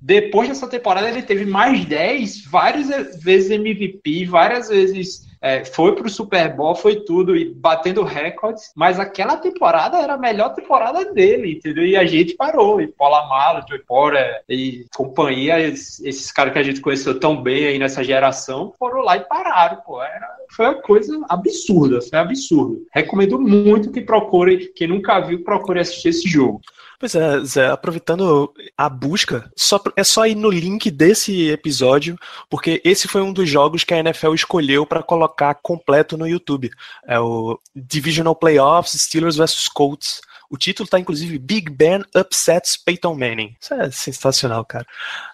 [0.00, 6.08] depois dessa temporada ele teve mais 10, várias vezes MVP, várias vezes é, foi pro
[6.08, 11.52] Super Bowl, foi tudo, e batendo recordes, mas aquela temporada era a melhor temporada dele,
[11.52, 11.84] entendeu?
[11.84, 16.58] E a gente parou, e Paula Malo, Joey Porter e companhia, esses, esses caras que
[16.58, 20.64] a gente conheceu tão bem aí nessa geração, foram lá e pararam, pô, era, foi
[20.64, 22.86] uma coisa absurda, foi absurdo.
[22.90, 26.62] Recomendo muito que procure, quem nunca viu, procure assistir esse jogo.
[26.98, 32.80] Pois é, Zé, aproveitando a busca, só, é só ir no link desse episódio, porque
[32.84, 36.70] esse foi um dos jogos que a NFL escolheu para colocar completo no YouTube.
[37.06, 40.20] É o Divisional Playoffs Steelers vs Colts.
[40.50, 43.56] O título está inclusive Big Ben Upsets Peyton Manning.
[43.60, 44.86] Isso é sensacional, cara.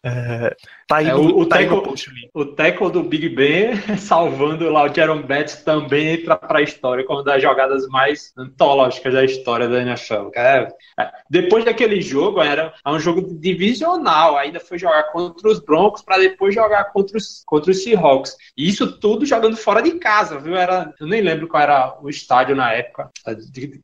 [0.02, 0.56] É,
[0.90, 2.30] Tá aí É, no, o, o, tá aí tackle, post link.
[2.34, 7.04] o tackle do Big Ben salvando lá o Jaron Betts também entra para a história
[7.04, 10.30] como uma das jogadas mais antológicas da história da NFL.
[10.34, 10.66] É,
[10.98, 11.10] é.
[11.30, 16.52] Depois daquele jogo, era um jogo divisional, ainda foi jogar contra os Broncos para depois
[16.52, 18.36] jogar contra os, contra os Seahawks.
[18.56, 20.56] E isso tudo jogando fora de casa, viu?
[20.56, 23.08] Era, eu nem lembro qual era o estádio na época,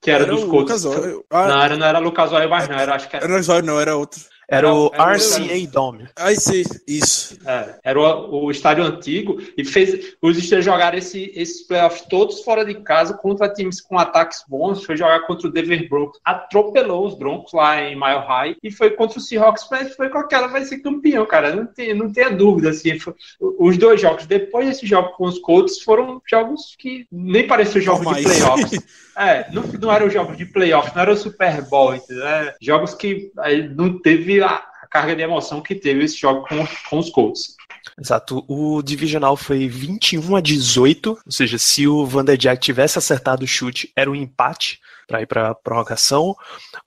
[0.02, 0.84] que era, dos o Colts.
[1.30, 3.80] Ah, Não, era, não era Lucas Oil mais não, era, acho que era era não,
[3.80, 4.20] era outro.
[4.48, 6.06] Era o Era o- RCA Dome.
[6.14, 7.36] Aí sim, isso.
[7.44, 12.42] É, era o, o estádio antigo e fez os Steelers jogaram esse, esses playoffs todos
[12.42, 14.84] fora de casa contra times com ataques bons.
[14.84, 18.90] Foi jogar contra o Denver Broncos, atropelou os Broncos lá em Mile High e foi
[18.90, 21.54] contra o Seahawks, mas foi com aquela, vai ser campeão, cara.
[21.54, 22.70] Não, tem, não tenha dúvida.
[22.70, 27.46] Assim, foi- os dois jogos, depois desse jogo com os Colts, foram jogos que nem
[27.48, 28.80] pareciam jogos de playoffs.
[29.18, 32.26] É, não, não eram jogos de playoff, não era o Super Bowl, entendeu?
[32.26, 36.46] É, jogos que aí, não teve a, a carga de emoção que teve esse jogo
[36.48, 37.56] com, com os Colts.
[37.98, 38.44] Exato.
[38.48, 43.44] O divisional foi 21 a 18, ou seja, se o Van der Jack tivesse acertado
[43.44, 46.36] o chute, era um empate para ir para prorrogação.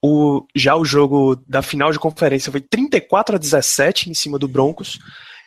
[0.02, 4.48] O, já o jogo da final de conferência foi 34 a 17 em cima do
[4.48, 5.00] Broncos.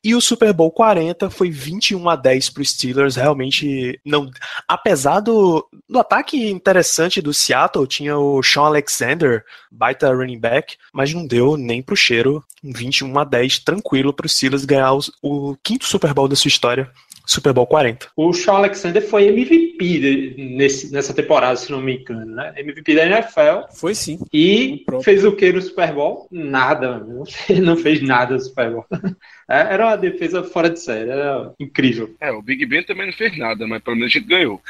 [0.05, 3.15] E o Super Bowl 40 foi 21 a 10 para os Steelers.
[3.15, 4.29] Realmente não,
[4.67, 11.15] apesar do, do ataque interessante do Seattle, tinha o Sean Alexander, baita running back, mas
[11.15, 12.45] não deu nem pro cheiro.
[12.65, 16.49] Um 21 a 10 tranquilo para os Steelers ganhar o quinto Super Bowl da sua
[16.49, 16.91] história,
[17.33, 18.09] Super Bowl 40.
[18.17, 22.53] O Shawn Alexander foi MVP de- nesse, nessa temporada, se não me engano, né?
[22.57, 24.19] MVP da NFL Foi sim.
[24.33, 26.29] e fez o que no Super Bowl?
[26.31, 28.87] Nada, não fez, não fez nada no Super Bowl.
[29.51, 32.15] É, Era uma defesa fora de série, era incrível.
[32.21, 34.63] É, o Big Ben também não fez nada, mas pelo menos a gente ganhou.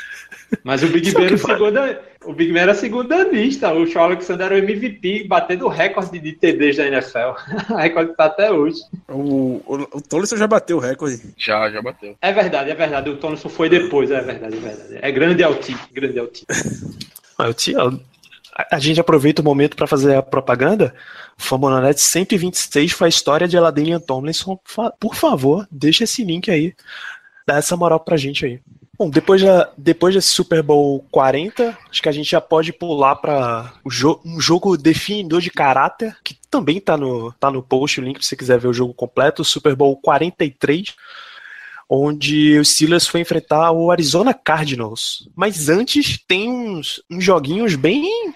[0.64, 3.72] Mas o Big Ben que era o Big Ben era segunda lista.
[3.72, 7.32] O Shawn Alexander era o MVP, batendo o recorde de TDs da NFL.
[7.72, 8.80] O recorde tá até hoje.
[9.08, 11.20] O, o, o Tolson já bateu o recorde.
[11.36, 12.16] Já, já bateu.
[12.20, 13.10] É verdade, é verdade.
[13.10, 14.98] O Tonson foi depois, é verdade, é verdade.
[15.00, 16.44] É grande alti, grande alti.
[17.38, 17.78] Ah, eu tinha-
[18.70, 20.94] a, gente aproveita o momento para fazer a propaganda.
[21.38, 24.58] Famonanet 126 foi a história de Eladinian Tomlinson.
[25.00, 26.74] Por favor, deixa esse link aí.
[27.46, 28.60] Dá essa moral pra gente aí.
[29.02, 33.16] Bom, depois, da, depois desse Super Bowl 40, acho que a gente já pode pular
[33.16, 38.04] para jo um jogo definidor de caráter, que também tá no, tá no post, o
[38.04, 40.94] link se você quiser ver o jogo completo, Super Bowl 43,
[41.90, 45.28] onde o Steelers foi enfrentar o Arizona Cardinals.
[45.34, 48.32] Mas antes tem uns, uns joguinhos bem,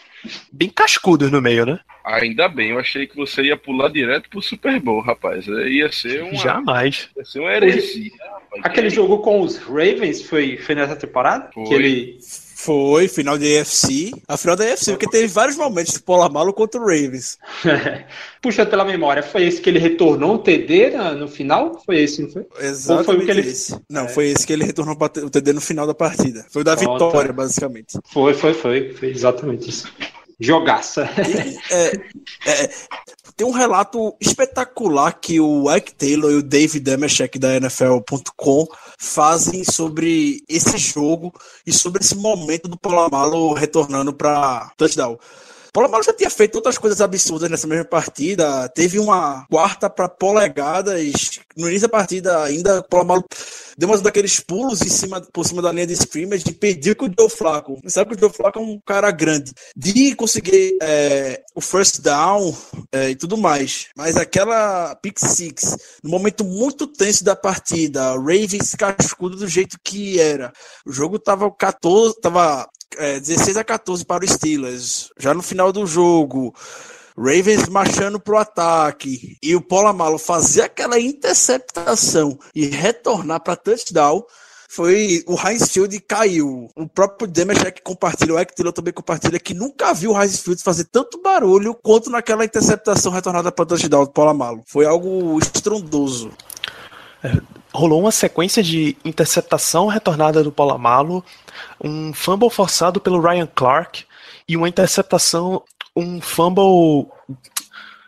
[0.53, 1.79] bem cascudos no meio, né?
[2.05, 5.47] Ainda bem, eu achei que você ia pular direto pro Super Bowl, rapaz.
[5.47, 7.09] Ia ser uma, Jamais.
[7.17, 8.11] ia ser uma heresia.
[8.21, 8.63] rapaz.
[8.65, 11.51] Aquele jogo com os Ravens foi, foi nessa temporada?
[11.53, 11.65] Foi.
[11.65, 12.19] Que ele.
[12.59, 14.13] Foi, final da AFC.
[14.27, 17.39] A final da AFC, porque teve vários momentos de Polamalo contra o Ravens.
[18.41, 21.83] Puxa pela memória, foi esse que ele retornou um TD na- no final?
[21.85, 22.47] Foi esse, não foi?
[22.61, 23.79] Exatamente Ou foi o que ele- esse.
[23.91, 24.09] Não, É.
[24.09, 26.47] foi esse que ele retornou o TD no final da partida.
[26.51, 27.07] Foi o da Pronto.
[27.07, 27.99] vitória, basicamente.
[28.13, 28.93] Foi, foi, foi.
[28.95, 29.93] Foi exatamente isso.
[30.39, 31.09] Jogaça.
[31.71, 31.93] É,
[32.47, 32.71] é,
[33.37, 38.67] tem um relato espetacular que o Ike Taylor e o David Demeshek da NFL.com
[38.99, 41.33] fazem sobre esse jogo
[41.67, 45.19] e sobre esse momento do Polamalu retornando para touchdown.
[45.77, 48.67] Polamalu já tinha feito outras coisas absurdas nessa mesma partida.
[48.71, 51.39] Teve uma quarta para polegadas.
[51.55, 53.23] No início da partida, ainda o Polamalu
[53.77, 57.05] deu umas daqueles pulos em cima, por cima da linha de scrimmage e impediu que
[57.05, 57.79] o Joe Flacco.
[57.83, 59.53] Você sabe que o Joe Flacco é um cara grande.
[59.77, 62.57] De conseguir é, o first down
[62.91, 63.89] é, e tudo mais.
[63.95, 70.19] Mas aquela pick six, no momento muito tenso da partida, Ravens cascudo do jeito que
[70.19, 70.55] era.
[70.87, 75.11] O jogo tava 14, tava é, 16 a 14 para os Steelers.
[75.19, 76.55] Já no final do jogo,
[77.17, 84.25] Ravens marchando pro ataque e o Polamalo fazer aquela interceptação e retornar para touchdown.
[84.69, 86.69] Foi o Heinz Field caiu.
[86.77, 90.85] O próprio Demeshek compartilha, o Ectilo também compartilha que nunca viu o Heinz Field fazer
[90.85, 94.63] tanto barulho quanto naquela interceptação retornada para touchdown do Polamalo.
[94.67, 96.31] Foi algo estrondoso.
[97.77, 101.23] Rolou uma sequência de interceptação retornada do Polamalo,
[101.79, 104.07] um fumble forçado pelo Ryan Clark
[104.49, 105.63] e uma interceptação,
[105.95, 107.07] um fumble,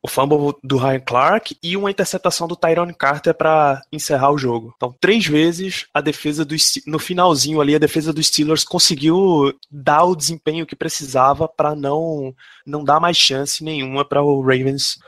[0.02, 4.72] o fumble do Ryan Clark e uma interceptação do Tyrone Carter para encerrar o jogo.
[4.74, 10.04] Então, três vezes a defesa do no finalzinho ali a defesa dos Steelers conseguiu dar
[10.04, 14.98] o desempenho que precisava para não não dar mais chance nenhuma para o Ravens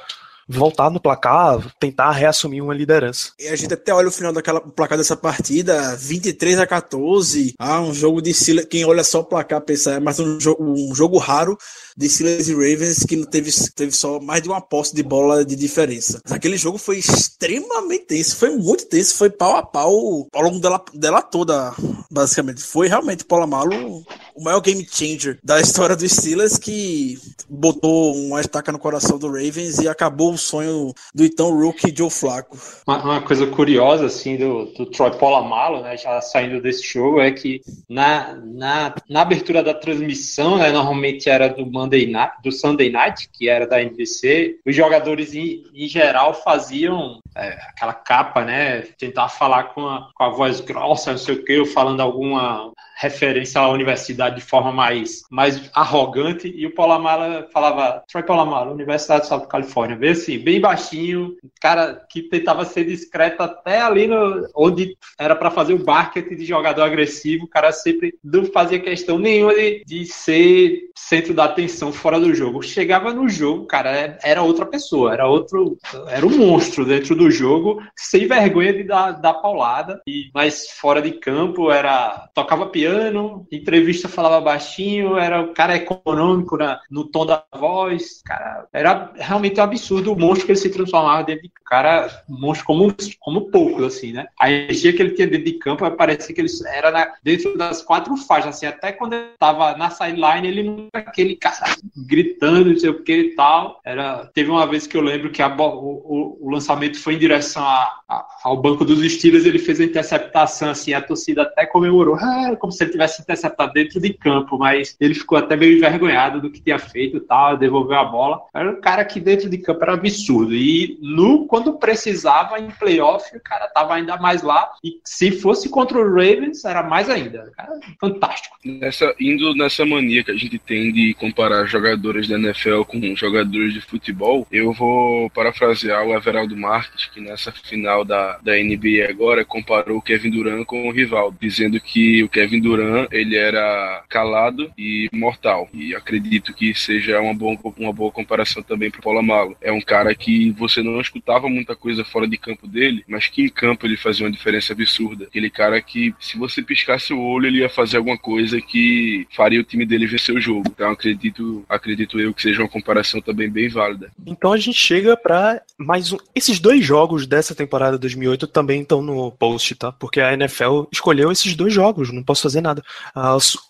[0.50, 3.32] voltar no placar, tentar reassumir uma liderança.
[3.38, 7.54] E a gente até olha o final daquela placar dessa partida, 23 a 14.
[7.58, 8.66] Ah, um jogo de Steelers.
[8.68, 11.56] Quem olha só o placar pensa, é mais um um jogo raro
[11.96, 15.56] de Steelers e Ravens que teve, teve só mais de uma posse de bola de
[15.56, 16.20] diferença.
[16.30, 20.82] Aquele jogo foi extremamente tenso, foi muito tenso, foi pau a pau ao longo dela,
[20.94, 21.74] dela toda,
[22.10, 22.62] basicamente.
[22.62, 28.72] Foi realmente Malo o maior game changer da história dos Steelers que botou uma estaca
[28.72, 32.56] no coração do Ravens e acabou o sonho do então rookie Joe Flacco.
[32.86, 37.30] Uma, uma coisa curiosa assim do, do Troy Polamalu, né, já saindo desse jogo, é
[37.30, 42.90] que na, na, na abertura da transmissão, né, normalmente era do Monday Night, do Sunday
[42.90, 48.82] Night, que era da NBC, os jogadores em, em geral faziam é, aquela capa, né,
[48.96, 53.58] tentar falar com a, com a voz grossa, não sei o que, falando alguma referência
[53.58, 59.24] à universidade de forma mais, mais arrogante, e o Polamala falava, Troy Polamala, Universidade do
[59.24, 64.46] Estado da Califórnia, bem assim, bem baixinho, cara que tentava ser discreto até ali no,
[64.54, 69.18] onde era para fazer o basket de jogador agressivo, o cara sempre não fazia questão
[69.18, 72.62] nenhuma de, de ser centro da atenção fora do jogo.
[72.62, 75.78] Chegava no jogo, cara, era outra pessoa, era outro,
[76.08, 81.00] era um monstro dentro do jogo, sem vergonha de dar, dar paulada, e, mas fora
[81.00, 87.04] de campo era, tocava piano, piano, entrevista falava baixinho, era o cara econômico na, no
[87.04, 91.42] tom da voz, cara, era realmente um absurdo o monstro que ele se transformava dentro
[91.44, 94.26] de cara, monstro como, como poucos, assim, né?
[94.40, 97.80] A energia que ele tinha dentro de campo parecia que ele era na, dentro das
[97.80, 101.76] quatro faixas, assim, até quando ele tava na sideline, ele não era aquele cara
[102.08, 103.80] gritando, não sei o que e tal.
[103.84, 107.18] Era, teve uma vez que eu lembro que a, o, o, o lançamento foi em
[107.18, 111.66] direção a, a, ao banco dos Steelers, ele fez a interceptação, assim, a torcida até
[111.66, 115.54] comemorou, ah, como se se ele tivesse interceptado dentro de campo, mas ele ficou até
[115.54, 118.40] meio envergonhado do que tinha feito e tal, devolveu a bola.
[118.54, 120.54] Era um cara que dentro de campo era absurdo.
[120.54, 124.70] E no quando precisava em playoff, o cara tava ainda mais lá.
[124.82, 127.52] E se fosse contra o Ravens, era mais ainda.
[127.54, 128.56] Cara, fantástico.
[128.64, 133.74] Nessa, indo nessa mania que a gente tem de comparar jogadores da NFL com jogadores
[133.74, 139.44] de futebol, eu vou parafrasear o Everaldo Marques, que nessa final da, da NBA agora
[139.44, 144.02] comparou o Kevin Durant com o rival, dizendo que o Kevin Durant Duran ele era
[144.08, 145.68] calado e mortal.
[145.72, 149.56] E acredito que seja uma boa, uma boa comparação também para o Polamalo.
[149.60, 153.42] É um cara que você não escutava muita coisa fora de campo dele, mas que
[153.42, 155.24] em campo ele fazia uma diferença absurda.
[155.24, 159.60] Aquele cara que, se você piscasse o olho, ele ia fazer alguma coisa que faria
[159.60, 160.64] o time dele vencer o jogo.
[160.68, 164.10] Então acredito, acredito eu que seja uma comparação também bem válida.
[164.26, 166.18] Então a gente chega para mais um.
[166.34, 169.92] Esses dois jogos dessa temporada 2008 também estão no post, tá?
[169.92, 172.12] Porque a NFL escolheu esses dois jogos.
[172.12, 172.82] Não posso fazer nada.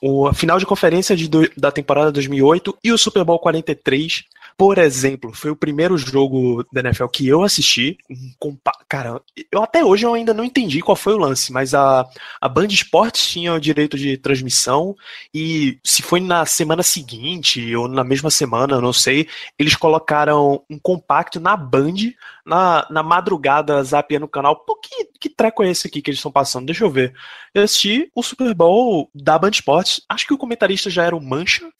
[0.00, 4.24] O, a final de conferência de da temporada 2008 e o Super Bowl 43
[4.60, 7.96] por exemplo, foi o primeiro jogo da NFL que eu assisti.
[8.86, 9.18] Cara,
[9.50, 12.06] eu até hoje eu ainda não entendi qual foi o lance, mas a,
[12.38, 14.94] a Band Esportes tinha o direito de transmissão
[15.32, 19.26] e se foi na semana seguinte ou na mesma semana, não sei,
[19.58, 22.12] eles colocaram um compacto na Band,
[22.44, 24.56] na, na madrugada, zapiando o canal.
[24.56, 24.78] Pô,
[25.20, 26.66] que, treco é esse aqui que eles estão passando?
[26.66, 27.14] Deixa eu ver.
[27.54, 30.00] Eu assisti o Super Bowl da Band Esportes.
[30.08, 31.70] Acho que o comentarista já era o Mancha,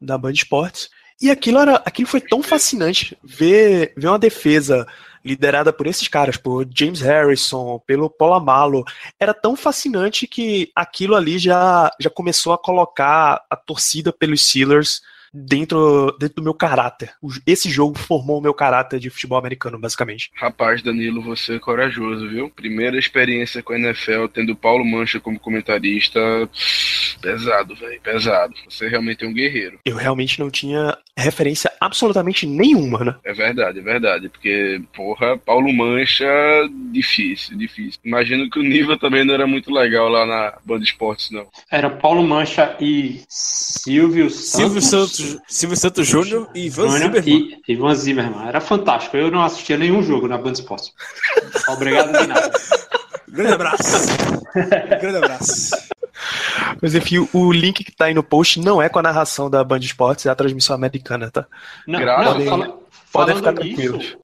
[0.00, 0.88] da Band Esportes.
[1.20, 4.86] E aquilo, era, aquilo foi tão fascinante ver, ver uma defesa
[5.24, 8.84] liderada por esses caras, por James Harrison, pelo Polamalo,
[9.18, 15.00] era tão fascinante que aquilo ali já, já começou a colocar a torcida pelos Steelers
[15.34, 17.12] dentro, dentro do meu caráter.
[17.44, 20.30] Esse jogo formou o meu caráter de futebol americano, basicamente.
[20.34, 22.48] Rapaz, Danilo, você é corajoso, viu?
[22.48, 26.20] Primeira experiência com a NFL, tendo Paulo Mancha como comentarista.
[27.20, 28.54] Pesado, velho, pesado.
[28.68, 29.78] Você realmente é um guerreiro.
[29.84, 33.14] Eu realmente não tinha referência absolutamente nenhuma, né?
[33.24, 34.28] É verdade, é verdade.
[34.28, 36.26] Porque, porra, Paulo Mancha,
[36.92, 38.00] difícil, difícil.
[38.04, 41.46] Imagino que o nível também não era muito legal lá na Band Esportes, não.
[41.70, 44.50] Era Paulo Mancha e Silvio Santos.
[44.50, 47.60] Silvio Santos Silvio Santos Júnior e Ivan Zimmerman.
[47.68, 48.48] E Ivan Zimmerman.
[48.48, 49.16] Era fantástico.
[49.16, 50.92] Eu não assistia nenhum jogo na Band Esportes.
[51.68, 52.50] Obrigado de nada.
[53.28, 54.06] Grande abraço.
[55.00, 55.93] Grande abraço.
[56.80, 59.62] Mas enfim, o link que tá aí no post não é com a narração da
[59.64, 61.46] Band Esportes, é a transmissão americana, tá?
[61.86, 62.78] Não, não fala,
[63.14, 64.16] Podem ficar tranquilos.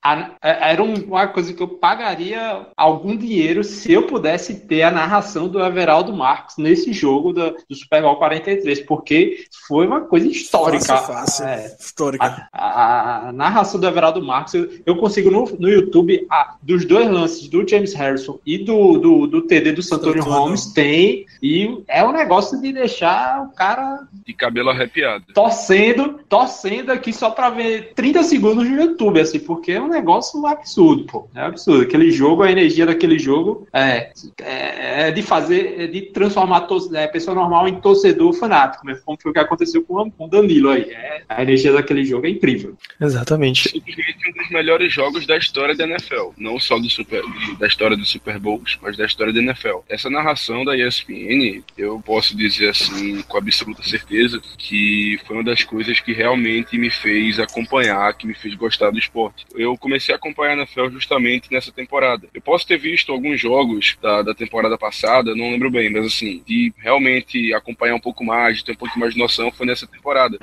[0.42, 5.48] É, era uma coisa que eu pagaria algum dinheiro se eu pudesse ter a narração
[5.48, 10.96] do Everaldo Marques nesse jogo do, do Super Bowl 43, porque foi uma coisa histórica.
[10.96, 11.44] Fácil, fácil.
[11.46, 12.48] É, histórica.
[12.52, 16.84] A, a, a, narração do Everaldo Marques, eu, eu consigo no, no YouTube, a, dos
[16.84, 21.80] dois lances do James Harrison e do, do, do TD do Santonio Holmes, tem, e
[21.86, 24.00] é um negócio de deixar o cara.
[24.26, 25.26] De cabelo arrepiado.
[25.32, 29.88] Torcendo, torcendo aqui só para ver 30 segundos de no YouTube, assim, porque é um
[29.88, 31.28] negócio absurdo, pô.
[31.34, 31.82] É absurdo.
[31.82, 36.98] Aquele jogo, a energia daquele jogo é, é, é de fazer, é de transformar a
[36.98, 40.70] é, pessoa normal em torcedor fanático, mesmo como foi o que aconteceu com o Danilo
[40.70, 40.90] aí.
[40.90, 42.76] É, a energia daquele jogo é incrível.
[43.00, 43.68] Exatamente.
[43.68, 46.30] Simplesmente um dos melhores jogos da história da NFL.
[46.36, 47.22] Não só do super,
[47.58, 49.78] da história do Super Bowls, mas da história da NFL.
[49.88, 55.64] Essa narração da ESPN, eu posso dizer assim, com absoluta certeza, que foi uma das
[55.64, 59.46] coisas que realmente me fez acompanhar, que me fez gostar do esporte.
[59.54, 62.28] Eu comecei a acompanhar a NFL justamente nessa temporada.
[62.32, 66.42] Eu posso ter visto alguns jogos da, da temporada passada, não lembro bem, mas assim,
[66.46, 69.86] de realmente acompanhar um pouco mais, de ter um pouco mais de noção, foi nessa
[69.86, 70.38] temporada.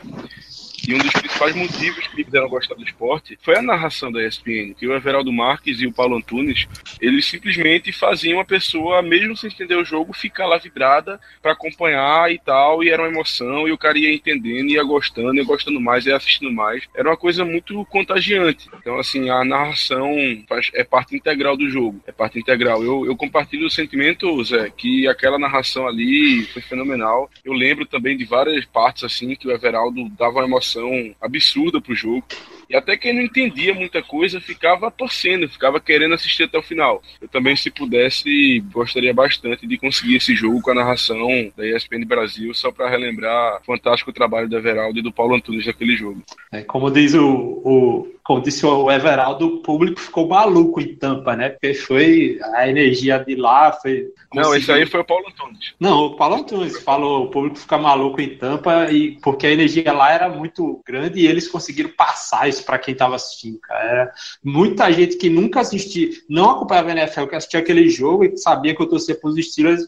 [0.88, 4.26] E um dos principais motivos que me fizeram gostar do esporte foi a narração da
[4.26, 6.66] ESPN, que o Everaldo Marques e o Paulo Antunes,
[7.02, 12.32] eles simplesmente faziam a pessoa, mesmo sem entender o jogo, ficar lá vibrada para acompanhar
[12.32, 15.82] e tal, e era uma emoção, e o cara ia entendendo, ia gostando, ia gostando
[15.82, 16.88] mais, ia assistindo mais.
[16.96, 18.70] Era uma coisa muito contagiante.
[18.80, 20.16] Então, assim, a narração
[20.48, 22.82] faz, é parte integral do jogo, é parte integral.
[22.82, 27.30] Eu, eu compartilho o sentimento, Zé, que aquela narração ali foi fenomenal.
[27.44, 31.82] Eu lembro também de várias partes, assim, que o Everaldo dava uma emoção pressão absurda
[31.82, 32.24] pro jogo.
[32.70, 37.02] E até quem não entendia muita coisa ficava torcendo, ficava querendo assistir até o final.
[37.22, 42.06] Eu também, se pudesse, gostaria bastante de conseguir esse jogo com a narração da ESPN
[42.06, 46.22] Brasil, só para relembrar o fantástico trabalho do Everaldo e do Paulo Antunes naquele jogo.
[46.52, 47.26] É, como diz o,
[47.64, 51.48] o como disse o Everaldo, o público ficou maluco em Tampa, né?
[51.48, 54.10] Porque foi a energia de lá, foi.
[54.34, 55.74] Não, esse aí foi o Paulo Antunes.
[55.80, 59.94] Não, o Paulo Antunes falou, o público fica maluco em Tampa e porque a energia
[59.94, 64.12] lá era muito grande e eles conseguiram passar isso para quem estava assistindo, cara.
[64.44, 68.76] Muita gente que nunca assistia, não acompanhava a NFL, que assistia aquele jogo e sabia
[68.76, 69.88] que eu torcia para os Steelers,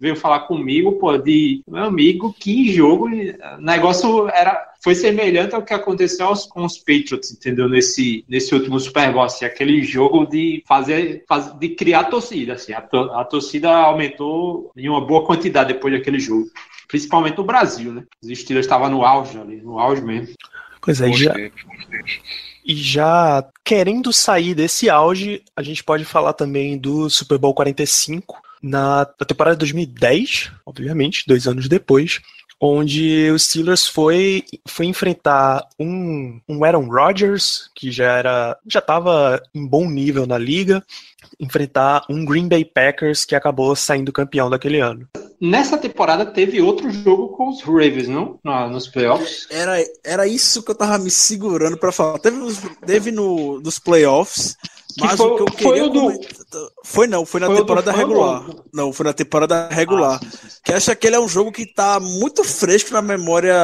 [0.00, 5.62] veio falar comigo, pô, de meu amigo, que jogo, o negócio era foi semelhante ao
[5.62, 7.66] que aconteceu com os Patriots, entendeu?
[7.70, 12.74] Nesse, nesse último Super Bowl, assim, aquele jogo de fazer, fazer de criar torcida, assim,
[12.74, 16.50] a, to, a torcida aumentou em uma boa quantidade depois daquele jogo,
[16.86, 18.04] principalmente no Brasil, né?
[18.22, 20.34] Os Steelers estavam no auge ali, no auge mesmo.
[20.82, 21.34] Pois é, já,
[22.62, 28.38] e já querendo sair desse auge, a gente pode falar também do Super Bowl 45
[28.62, 32.20] na, na temporada de 2010, obviamente, dois anos depois,
[32.64, 39.42] onde o Steelers foi, foi enfrentar um, um Aaron Rodgers, que já era já estava
[39.54, 40.82] em bom nível na liga,
[41.38, 45.06] enfrentar um Green Bay Packers que acabou saindo campeão daquele ano.
[45.40, 48.38] Nessa temporada teve outro jogo com os Ravens, não?
[48.70, 49.46] nos playoffs.
[49.50, 52.18] Era, era isso que eu tava me segurando para falar.
[52.18, 52.38] Teve,
[52.86, 54.56] teve no, nos playoffs
[54.98, 56.20] mas foi, o que eu queria foi, o do...
[56.84, 58.44] foi não, foi na foi temporada regular.
[58.72, 60.20] Não, foi na temporada regular.
[60.22, 60.43] Ah, que
[60.74, 63.54] acha que ele é um jogo que tá muito fresco na memória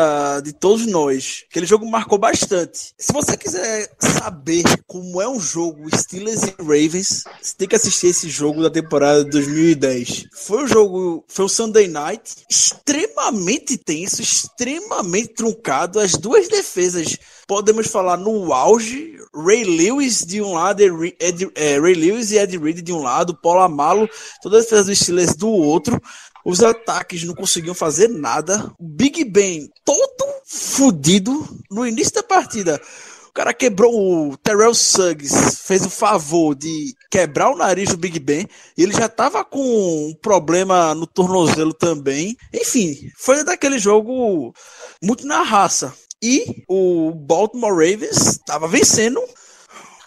[0.42, 1.44] de todos nós.
[1.50, 2.94] Aquele jogo marcou bastante.
[2.98, 8.08] Se você quiser saber como é um jogo Steelers e Ravens, você tem que assistir
[8.08, 10.26] esse jogo da temporada de 2010.
[10.32, 16.00] Foi um jogo, foi um Sunday Night extremamente tenso, extremamente truncado.
[16.00, 20.82] As duas defesas podemos falar no auge, Ray Lewis de um lado,
[21.18, 24.08] Ed, é, Ray Lewis e Ed Reed de um lado, Paulo Amalo,
[24.40, 26.00] toda a defesa dos Steelers do outro.
[26.44, 28.72] Os ataques não conseguiam fazer nada.
[28.78, 32.80] O Big Ben todo fudido no início da partida.
[33.28, 38.18] O cara quebrou o Terrell Suggs, fez o favor de quebrar o nariz do Big
[38.18, 38.48] Ben.
[38.76, 42.36] E ele já tava com um problema no tornozelo também.
[42.52, 44.52] Enfim, foi daquele jogo
[45.00, 45.94] muito na raça.
[46.20, 49.20] E o Baltimore Ravens estava vencendo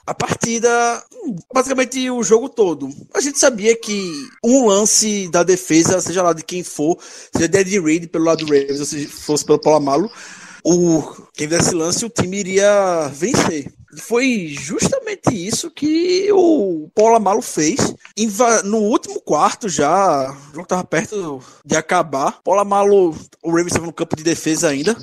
[0.06, 1.04] a partida,
[1.54, 2.90] basicamente o jogo todo.
[3.14, 6.98] A gente sabia que um lance da defesa, seja lá de quem for,
[7.34, 10.12] seja de Eddie Reed pelo lado do Ravens, ou se fosse pelo Palomalo,
[10.64, 11.02] o
[11.34, 13.74] quem desse lance o time iria vencer.
[14.00, 17.94] Foi justamente isso que o Paulo Amalo fez.
[18.64, 22.42] No último quarto já, o jogo estava perto de acabar.
[22.44, 24.98] Paulo Amalo, o Ravens estava no campo de defesa ainda.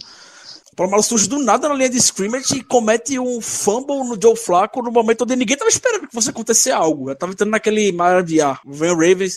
[0.77, 4.83] Palomalo surge do nada na linha de scrimmage e comete um fumble no Joe Flacco
[4.83, 7.11] no momento onde ninguém estava esperando que fosse acontecer algo.
[7.11, 9.37] Eu tava entrando naquele mar de ah, vem o Ravens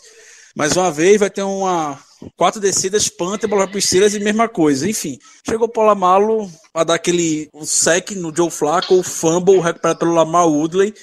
[0.55, 1.99] mais uma vez, vai ter uma
[2.37, 4.87] quatro descidas, punter, bola para Steelers e mesma coisa.
[4.87, 5.17] Enfim,
[5.47, 10.13] chegou o Polamalo a dar aquele um sec no Joe Flacco, o fumble recuperado pelo
[10.13, 10.93] Lamar Woodley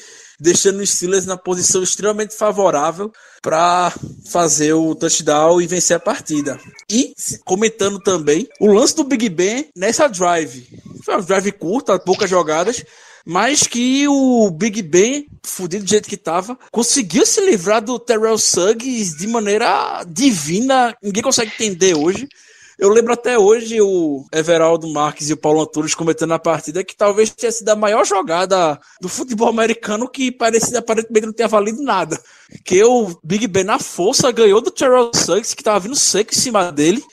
[0.41, 3.13] deixando os Steelers na posição extremamente favorável
[3.43, 3.93] para
[4.29, 6.59] fazer o touchdown e vencer a partida.
[6.91, 7.15] E
[7.45, 10.67] comentando também o lance do Big Ben nessa drive.
[11.05, 12.85] Foi uma drive curta, poucas jogadas,
[13.25, 18.39] mas que o Big Ben, fudido do jeito que tava, conseguiu se livrar do Terrell
[18.39, 20.97] Suggs de maneira divina.
[21.03, 22.29] Ninguém consegue entender hoje.
[22.81, 26.97] Eu lembro até hoje o Everaldo Marques e o Paulo Antunes comentando na partida que
[26.97, 31.83] talvez tenha sido a maior jogada do futebol americano que parecia aparentemente não tinha valido
[31.83, 32.19] nada.
[32.65, 36.39] Que o Big Ben na força ganhou do Terrell Suggs, que tava vindo seco em
[36.39, 37.05] cima dele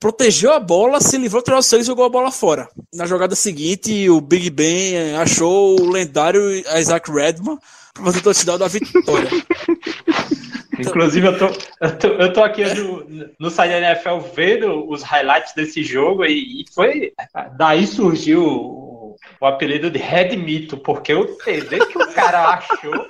[0.00, 2.68] protegeu a bola, se livrou do Terrell e jogou a bola fora.
[2.92, 6.42] Na jogada seguinte, o Big Ben achou o lendário
[6.78, 7.56] Isaac Redman
[7.94, 9.30] para fazer o touchdown da vitória.
[10.78, 11.46] Inclusive, eu tô,
[11.80, 16.24] eu tô, eu tô aqui no, no site da NFL vendo os highlights desse jogo
[16.24, 17.12] e, e foi.
[17.56, 23.06] Daí surgiu o, o apelido de Red Mito, porque o TD que o cara achou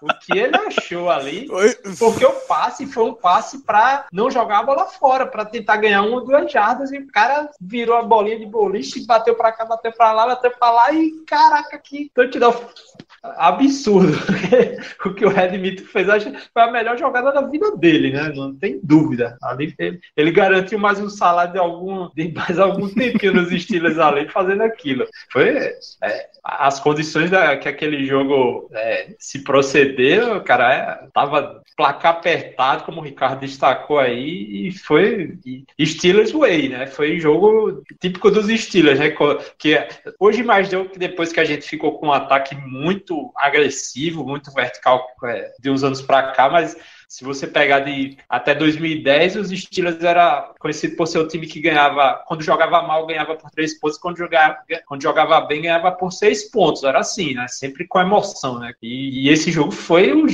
[0.00, 1.48] o que ele achou ali,
[1.98, 6.02] porque o passe foi um passe para não jogar a bola fora, para tentar ganhar
[6.02, 9.64] uma ou duas jardas, e o cara virou a bolinha de boliche, bateu para cá,
[9.64, 12.54] bateu para lá, bateu para lá, e caraca, que touchdown
[13.22, 14.16] absurdo.
[15.06, 16.08] o que o Red Mito fez
[16.52, 18.32] foi a melhor jogada da vida dele, né?
[18.34, 19.36] Não tem dúvida.
[19.42, 23.98] Ali ele, ele garantiu mais um salário de algum de mais algum tempinho nos estilos
[23.98, 25.06] ali fazendo aquilo.
[25.30, 25.48] Foi
[26.02, 32.84] é, as condições da, que aquele jogo é, se procedeu, cara, é, tava placar apertado,
[32.84, 35.38] como o Ricardo destacou aí, e foi
[35.78, 36.86] Steelers Way, né?
[36.86, 39.14] Foi jogo típico dos Steelers, né?
[39.58, 39.86] Que
[40.18, 44.50] hoje mais deu que depois que a gente ficou com um ataque muito agressivo, muito
[44.54, 46.74] vertical é, de uns anos para cá, mas
[47.12, 51.60] se você pegar de até 2010, os Steelers era conhecido por ser o time que
[51.60, 54.56] ganhava, quando jogava mal, ganhava por três pontos, quando jogava,
[54.86, 56.82] quando jogava bem, ganhava por seis pontos.
[56.84, 57.46] Era assim, né?
[57.48, 58.72] Sempre com emoção, né?
[58.80, 60.24] E, e esse jogo foi o,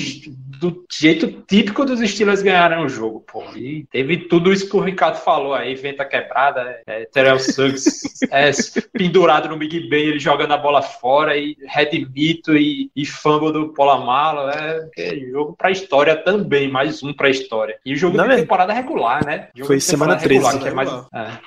[0.60, 3.42] do jeito típico dos Steelers ganharem o jogo, pô.
[3.56, 8.52] E teve tudo isso que o Ricardo falou aí, venta quebrada, é, Terrell Suggs é,
[8.92, 13.52] pendurado no Big Ben, ele jogando a bola fora, e Red Mito e, e fumble
[13.52, 17.78] do Polamalo, é, é jogo pra história também mais um pra história.
[17.84, 19.48] E o jogo de temporada regular, né?
[19.54, 20.34] Jogo foi semana 13.
[20.34, 21.38] Regular, que é mais, é.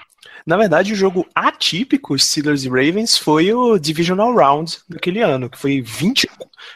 [0.46, 5.58] Na verdade, o jogo atípico Steelers e Ravens foi o Divisional Round daquele ano, que
[5.58, 6.28] foi 20,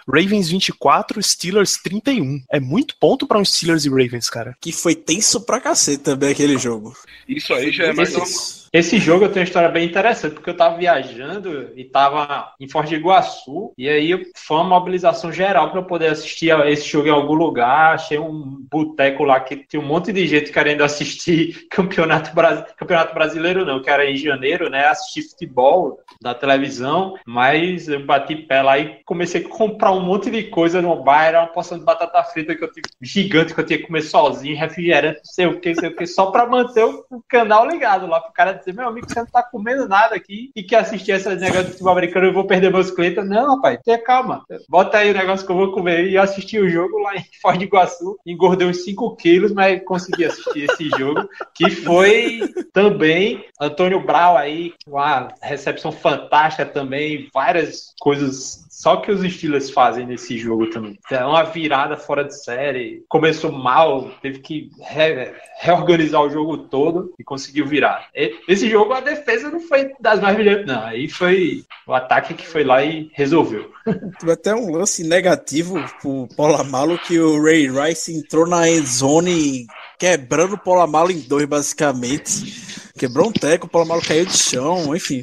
[0.07, 2.41] Ravens 24, Steelers 31.
[2.51, 4.55] É muito ponto para um Steelers e Ravens, cara.
[4.61, 6.95] Que foi tenso pra cacete também aquele jogo.
[7.27, 8.65] Isso aí já é mais normal.
[8.75, 12.67] Esse jogo eu tenho uma história bem interessante, porque eu tava viajando e tava em
[12.67, 17.07] Foz do Iguaçu, e aí foi uma mobilização geral para eu poder assistir esse jogo
[17.07, 17.93] em algum lugar.
[17.93, 22.65] Achei um boteco lá que tinha um monte de gente querendo assistir Campeonato, Bras...
[22.75, 24.87] Campeonato Brasileiro, não, que era em janeiro, né?
[24.87, 30.29] Assistir futebol da televisão, mas eu bati pé lá e comecei a comprar um monte
[30.29, 33.59] de coisa no bar, era uma porção de batata frita que eu tive, gigante que
[33.59, 36.47] eu tinha que comer sozinho, refrigerante, não sei o que, sei o que, só para
[36.47, 40.15] manter o canal ligado lá pro cara dizer, meu amigo, você não tá comendo nada
[40.15, 43.27] aqui e quer assistir essa negócio de futebol americano, eu vou perder meus clientes.
[43.27, 44.43] Não, rapaz, tenha calma.
[44.67, 46.09] Bota aí o negócio que eu vou comer.
[46.09, 50.25] E assisti o jogo lá em Foz do Iguaçu, engordei uns 5 quilos, mas consegui
[50.25, 52.41] assistir esse jogo, que foi
[52.73, 60.05] também Antônio Brau aí, uma recepção fantástica também, várias coisas só que os Steelers fazem
[60.05, 60.99] nesse jogo também.
[61.09, 63.05] É uma virada fora de série.
[63.07, 68.09] Começou mal, teve que re reorganizar o jogo todo e conseguiu virar.
[68.49, 70.83] Esse jogo a defesa não foi das mais brilhantes, não.
[70.83, 73.71] Aí foi o ataque que foi lá e resolveu.
[74.19, 79.67] Teve até um lance negativo pro Polamalo que o Ray Rice entrou na end zone
[79.97, 82.91] quebrando o Polamalo em dois, basicamente.
[82.97, 85.21] Quebrou um teco, o Polamalo caiu de chão, enfim.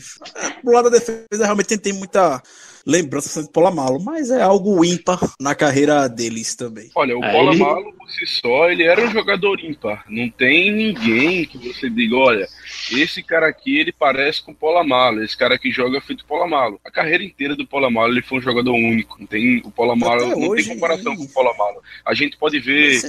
[0.63, 2.43] Pro lado da defesa realmente tem muita
[2.87, 6.91] lembrança de Polamalo, mas é algo ímpar na carreira deles também.
[6.95, 10.05] Olha, o é, Polamalo si só, ele era um jogador ímpar.
[10.09, 12.49] Não tem ninguém que você diga, olha,
[12.93, 16.81] esse cara aqui ele parece com o Polamalo, esse cara que joga feito Polamalo.
[16.85, 19.17] A carreira inteira do Polamalo ele foi um jogador único.
[19.19, 21.83] Não tem o Polamalo, não tem comparação com o Polamalo.
[22.05, 23.01] A gente pode ver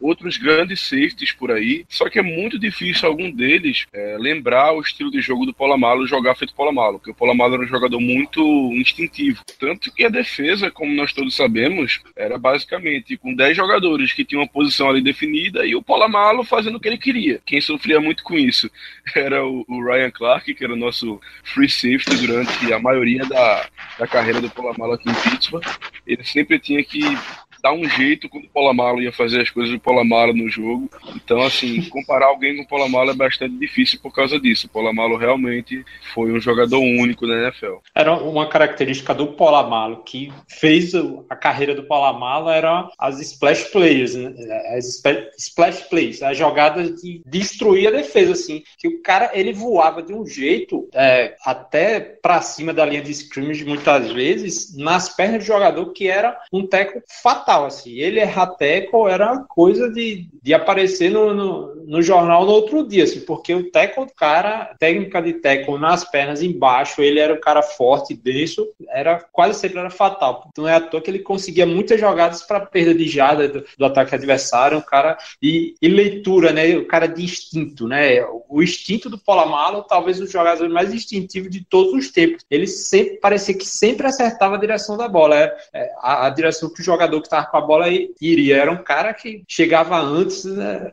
[0.00, 4.80] outros grandes safeties por aí, só que é muito difícil algum deles é, lembrar o
[4.80, 8.40] estilo de jogo do Polamalo jogar feito Polamalo, porque o Polamalo era um jogador muito
[8.74, 9.42] instintivo.
[9.58, 14.42] Tanto que a defesa, como nós todos sabemos, era basicamente com 10 jogadores que tinham
[14.42, 17.40] uma posição ali definida e o Polamalo fazendo o que ele queria.
[17.46, 18.68] Quem sofria muito com isso
[19.14, 23.68] era o, o Ryan Clark, que era o nosso free safety durante a maioria da,
[23.96, 25.64] da carreira do Polamalo aqui em Pittsburgh.
[26.04, 27.00] Ele sempre tinha que
[27.62, 30.90] dar um jeito quando o Polamalo ia fazer as coisas do Polamalo no jogo.
[31.14, 34.66] Então, assim, comparar alguém com o Polamalo é bastante difícil por causa disso.
[34.66, 35.84] O Polamalo realmente
[36.14, 37.76] foi um jogador único na NFL.
[37.94, 40.92] Era uma característica do Polamalo que fez
[41.28, 44.32] a carreira do Polamalo era as splash plays, né?
[44.76, 45.02] as
[45.38, 50.12] splash plays, as jogadas de destruir a defesa, assim, que o cara ele voava de
[50.12, 55.46] um jeito é, até para cima da linha de scrimmage muitas vezes nas pernas do
[55.46, 57.94] jogador que era um teco fatal fatal, assim.
[57.94, 63.04] Ele errar teco era coisa de, de aparecer no, no, no, jornal no outro dia,
[63.04, 67.40] assim, porque o teco do cara, técnica de teco nas pernas embaixo, ele era um
[67.40, 70.46] cara forte, denso, era quase sempre era fatal.
[70.50, 73.84] Então é à toa que ele conseguia muitas jogadas para perda de jada do, do,
[73.86, 76.76] ataque adversário, um cara e, e, leitura, né?
[76.76, 78.22] O cara de instinto, né?
[78.48, 82.44] O instinto do Polamalo, talvez o jogador mais instintivo de todos os tempos.
[82.50, 86.72] Ele sempre parecia que sempre acertava a direção da bola, é, é a, a, direção
[86.72, 87.86] que o jogador que estava com a bola
[88.20, 88.56] iria.
[88.56, 90.90] Era um cara que chegava antes, né?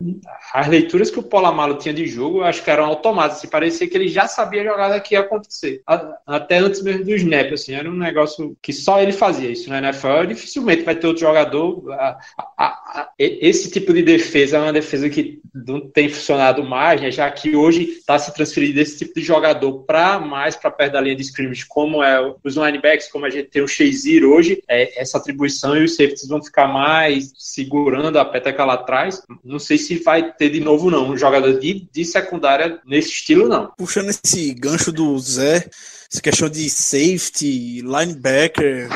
[0.54, 3.40] as leituras que o Polamalo tinha de jogo, eu acho que eram automáticas.
[3.40, 7.06] Assim, parecia que ele já sabia a jogada que ia acontecer, a, até antes mesmo
[7.06, 9.80] do snap, assim, era um negócio que só ele fazia isso, né?
[9.80, 11.92] NFL dificilmente vai ter outro jogador.
[11.94, 12.18] A,
[12.58, 17.12] a, esse tipo de defesa é uma defesa que não tem funcionado mais, né?
[17.12, 21.02] já que hoje está se transferindo esse tipo de jogador para mais para perto da
[21.02, 25.02] linha de scrimmage, como é os linebacks, como a gente tem o Shazier hoje, é,
[25.02, 29.22] essa atribuição e os safeties vão ficar mais segurando a peteca lá atrás.
[29.44, 33.48] Não sei se vai ter de novo, não, um jogador de, de secundária nesse estilo,
[33.48, 33.72] não.
[33.78, 35.70] Puxando esse gancho do Zé,
[36.12, 38.90] essa questão de safety, linebacker.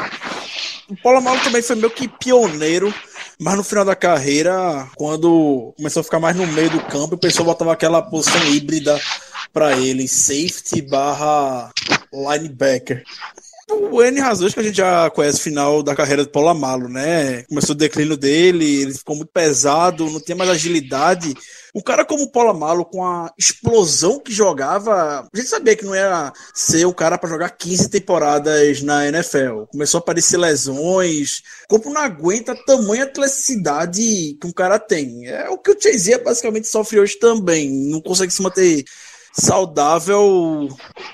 [0.90, 2.94] O Paulo Malo também foi meio que pioneiro
[3.42, 7.18] mas no final da carreira, quando começou a ficar mais no meio do campo, o
[7.18, 9.00] pessoal botava aquela posição híbrida
[9.54, 11.72] para ele, safety barra
[12.12, 13.02] linebacker.
[13.70, 16.90] O N razões que a gente já conhece o final da carreira do Paulo Amalo,
[16.90, 17.44] né?
[17.44, 21.36] Começou o declínio dele, ele ficou muito pesado, não tinha mais agilidade.
[21.76, 25.86] Um cara como o Paulo Amalo, com a explosão que jogava, a gente sabia que
[25.86, 29.66] não ia ser o cara para jogar 15 temporadas na NFL.
[29.72, 31.44] Começou a aparecer lesões.
[31.66, 34.02] O corpo não aguenta tamanha atleticidade
[34.42, 35.28] que um cara tem.
[35.28, 37.70] É o que o Chase basicamente sofre hoje também.
[37.70, 38.84] Não consegue se manter
[39.34, 40.68] saudável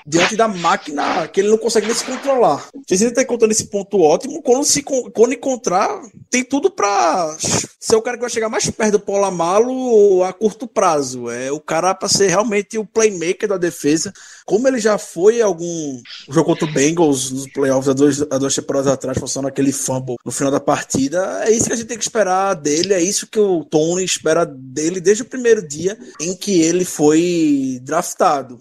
[0.06, 2.68] diante da máquina que ele não consegue nem se controlar.
[2.86, 4.42] Vocês está encontrando esse ponto ótimo.
[4.42, 6.00] Quando, se, quando encontrar,
[6.30, 7.36] tem tudo para
[7.78, 11.30] ser o cara que vai chegar mais perto do Polamalo a curto prazo.
[11.30, 14.12] É o cara para ser realmente o playmaker da defesa,
[14.44, 18.54] como ele já foi algum jogo contra o Bengals nos playoffs há duas, há duas
[18.54, 21.42] temporadas atrás, forçando aquele fumble no final da partida.
[21.44, 24.44] É isso que a gente tem que esperar dele, é isso que o Tony espera
[24.44, 28.05] dele desde o primeiro dia em que ele foi draftado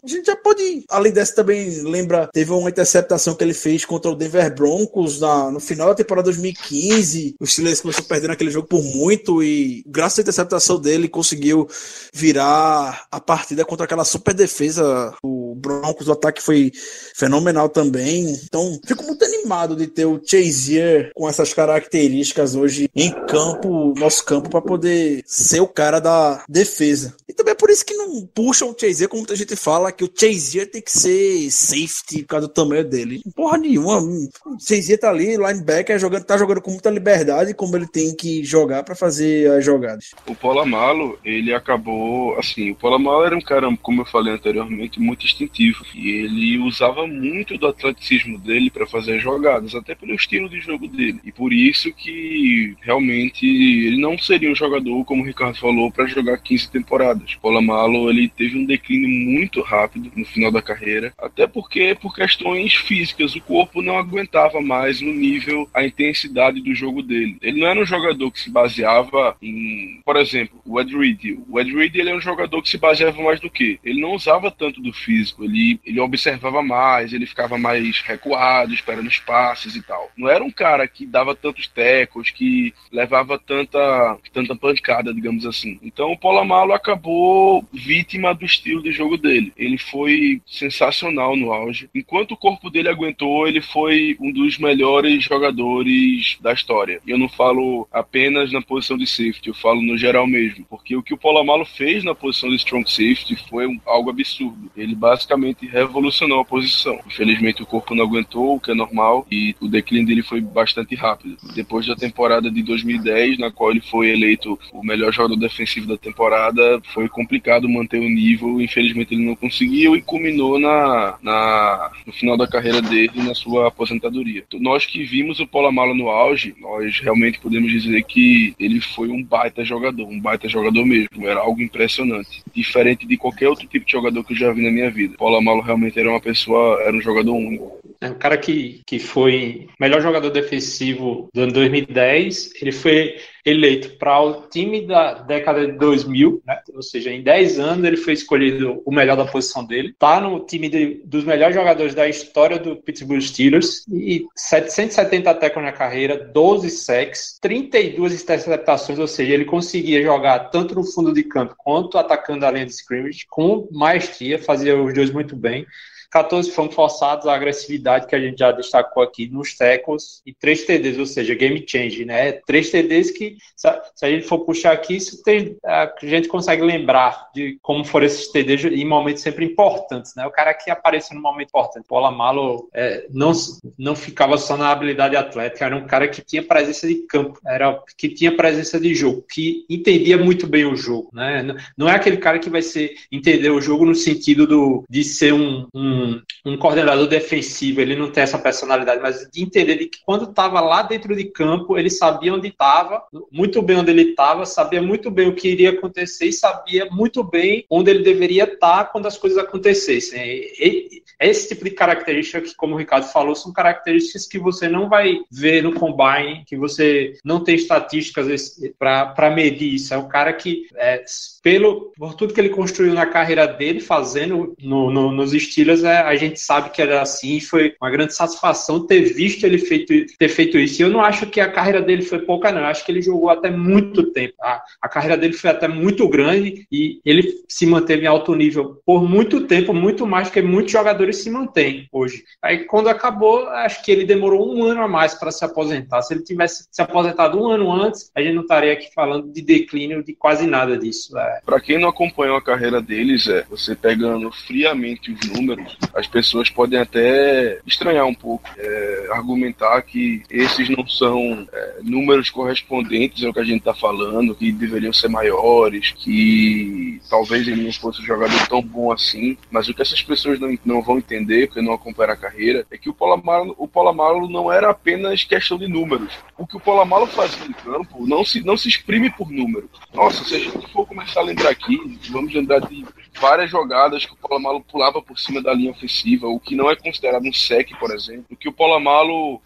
[0.03, 4.11] A gente já pode, além dessa também lembra, teve uma interceptação que ele fez contra
[4.11, 7.35] o Denver Broncos na, no final da temporada 2015.
[7.39, 11.67] O Steelers começou perdendo aquele jogo por muito e graças à interceptação dele conseguiu
[12.13, 15.13] virar a partida contra aquela super defesa.
[15.23, 16.71] O Broncos, o ataque foi
[17.15, 18.39] fenomenal também.
[18.43, 24.23] Então, fico muito animado de ter o Chazier com essas características hoje em campo, nosso
[24.25, 27.15] campo, para poder ser o cara da defesa.
[27.27, 30.11] E também é por isso que não puxam o Chazier como gente fala que o
[30.13, 33.21] Chazier tem que ser safety por causa do tamanho dele.
[33.36, 33.99] Porra nenhuma.
[33.99, 38.43] O Chazier tá ali, linebacker, jogando, tá jogando com muita liberdade, como ele tem que
[38.43, 40.11] jogar para fazer as jogadas.
[40.27, 45.25] O Polamalo, ele acabou, assim, o Polamalo era um cara, como eu falei anteriormente, muito
[45.25, 45.83] instintivo.
[45.93, 50.59] E ele usava muito do atleticismo dele para fazer as jogadas, até pelo estilo de
[50.59, 51.19] jogo dele.
[51.23, 56.05] E por isso que realmente ele não seria um jogador, como o Ricardo falou, para
[56.05, 57.33] jogar 15 temporadas.
[57.33, 62.15] O Polamalo, ele teve um declínio muito rápido no final da carreira, até porque por
[62.15, 67.38] questões físicas o corpo não aguentava mais no nível, a intensidade do jogo dele.
[67.41, 71.39] Ele não era um jogador que se baseava em, por exemplo, o Ed Reed.
[71.49, 74.13] O Ed Reed ele é um jogador que se baseava mais do que ele não
[74.13, 79.76] usava tanto do físico, ele ele observava mais, ele ficava mais recuado, esperando os passes
[79.76, 80.11] e tal.
[80.17, 85.80] Não era um cara que dava tantos tecos, que levava tanta tanta pancada, digamos assim.
[85.82, 89.53] Então o Polamalo acabou vítima do estilo de jogo dele.
[89.57, 91.89] Ele foi sensacional no auge.
[91.93, 96.99] Enquanto o corpo dele aguentou, ele foi um dos melhores jogadores da história.
[97.05, 100.66] E eu não falo apenas na posição de safety, eu falo no geral mesmo.
[100.70, 104.72] Porque o que o Polamalo fez na posição de strong safety foi um, algo absurdo.
[104.76, 106.99] Ele basicamente revolucionou a posição.
[107.05, 110.95] Infelizmente o corpo não aguentou, o que é normal, e o declínio dele foi bastante
[110.95, 111.38] rápido.
[111.53, 115.97] Depois da temporada de 2010, na qual ele foi eleito o melhor jogador defensivo da
[115.97, 121.91] temporada, foi complicado manter o nível, infelizmente infelizmente ele não conseguiu e culminou na, na,
[122.06, 124.43] no final da carreira dele na sua aposentadoria.
[124.47, 129.10] Então, nós que vimos o Polamalo no auge, nós realmente podemos dizer que ele foi
[129.10, 133.86] um baita jogador, um baita jogador mesmo, era algo impressionante, diferente de qualquer outro tipo
[133.86, 135.16] de jogador que eu já vi na minha vida.
[135.18, 137.80] Polamalo realmente era uma pessoa, era um jogador único.
[138.01, 143.97] É um cara que, que foi melhor jogador defensivo do ano 2010, ele foi eleito
[143.97, 146.59] para o time da década de 2000, né?
[146.73, 149.93] ou seja, em 10 anos ele foi escolhido o melhor da posição dele.
[149.99, 155.65] Tá no time de, dos melhores jogadores da história do Pittsburgh Steelers e 770 tackles
[155.65, 161.23] na carreira, 12 sacks, 32 interceptações, ou seja, ele conseguia jogar tanto no fundo de
[161.23, 165.67] campo quanto atacando a linha de scrimmage com maestria, fazia os dois muito bem.
[166.16, 170.63] 14 foram forçados, a agressividade que a gente já destacou aqui nos tackles e 3
[170.63, 172.32] TDs, ou seja, game change, né?
[172.32, 177.59] 3 TDs que, se a gente for puxar aqui, tem, a gente consegue lembrar de
[177.61, 180.26] como foram esses TDs em momentos sempre importantes, né?
[180.26, 181.86] O cara que apareceu no momento importante.
[181.86, 183.34] Paula Malo é, não,
[183.78, 187.78] não ficava só na habilidade atlética, era um cara que tinha presença de campo, era
[187.97, 191.45] que tinha presença de jogo, que entendia muito bem o jogo, né?
[191.78, 195.34] Não é aquele cara que vai ser entender o jogo no sentido do, de ser
[195.34, 196.05] um, um
[196.45, 200.60] um, coordenador defensivo, ele não tem essa personalidade, mas de entender de que quando estava
[200.62, 205.10] lá dentro de campo, ele sabia onde estava, muito bem onde ele estava, sabia muito
[205.12, 209.18] bem o que iria acontecer e sabia muito bem onde ele deveria estar quando as
[209.18, 210.22] coisas acontecessem.
[210.22, 214.89] E, esse tipo de característica que, como o Ricardo falou, são características que você não
[214.89, 219.93] vai ver no combine, que você não tem estatísticas para medir isso.
[219.93, 221.03] É o cara que, é,
[221.45, 225.99] pelo, por tudo que ele construiu na carreira dele, fazendo no, no, nos Steelers, é,
[225.99, 227.39] a gente sabe que era assim.
[227.39, 230.81] Foi uma grande satisfação ter visto ele feito, ter feito isso.
[230.81, 232.61] E eu não acho que a carreira dele foi pouca, não.
[232.61, 234.33] Eu acho que ele jogou até muito tempo.
[234.41, 238.81] A, a carreira dele foi até muito grande e ele se manteve em alto nível
[238.83, 242.23] por muito tempo, muito mais do que muitos jogadores se mantém hoje.
[242.41, 246.01] Aí quando acabou, acho que ele demorou um ano a mais para se aposentar.
[246.01, 249.43] Se ele tivesse se aposentado um ano antes, a gente não estaria aqui falando de
[249.43, 251.15] declínio de quase nada disso.
[251.15, 251.34] É.
[251.45, 256.49] Para quem não acompanhou a carreira deles, é você pegando friamente os números, as pessoas
[256.49, 263.33] podem até estranhar um pouco, é, argumentar que esses não são é, números correspondentes ao
[263.33, 268.05] que a gente está falando, que deveriam ser maiores, que talvez ele não fosse um
[268.05, 271.73] jogador tão bom assim, mas o que essas pessoas não, não vão entender, porque não
[271.73, 276.13] acompanham a carreira, é que o Polamalo, o Polamalo não era apenas questão de números.
[276.38, 279.69] O que o Polamalo fazia em campo não se, não se exprime por número.
[279.93, 282.86] Nossa, se a gente for começar lembrar aqui, vamos lembrar de
[283.19, 286.76] várias jogadas que o Polamalo pulava por cima da linha ofensiva, o que não é
[286.76, 289.41] considerado um sec, por exemplo, o que o Polamalo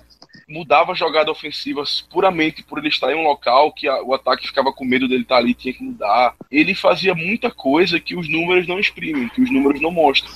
[0.49, 4.47] mudava a jogada ofensiva puramente por ele estar em um local que a, o ataque
[4.47, 6.35] ficava com medo dele estar ali, tinha que mudar.
[6.51, 10.31] Ele fazia muita coisa que os números não exprimem, que os números não mostram.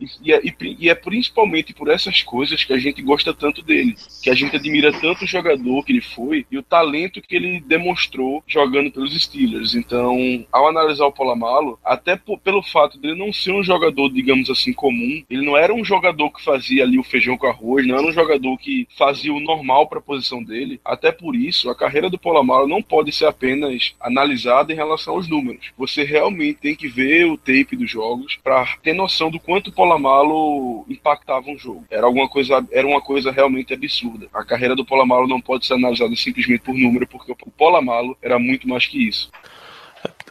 [0.00, 0.40] E, e, é,
[0.78, 4.56] e, é principalmente por essas coisas que a gente gosta tanto dele, que a gente
[4.56, 9.20] admira tanto o jogador que ele foi e o talento que ele demonstrou jogando pelos
[9.20, 9.74] Steelers.
[9.74, 10.16] Então,
[10.52, 15.24] ao analisar o Polamalo, até pelo fato dele não ser um jogador, digamos assim, comum,
[15.28, 18.12] ele não era um jogador que fazia ali o feijão com arroz, não era um
[18.12, 19.55] jogador que fazia o normal
[19.86, 20.80] para a posição dele.
[20.84, 25.28] Até por isso, a carreira do Polamalo não pode ser apenas analisada em relação aos
[25.28, 25.72] números.
[25.76, 29.72] Você realmente tem que ver o tape dos jogos para ter noção do quanto o
[29.72, 31.84] Polamalo impactava um jogo.
[31.90, 34.28] Era alguma coisa, era uma coisa realmente absurda.
[34.32, 38.38] A carreira do Polamalo não pode ser analisada simplesmente por número, porque o Polamalo era
[38.38, 39.30] muito mais que isso.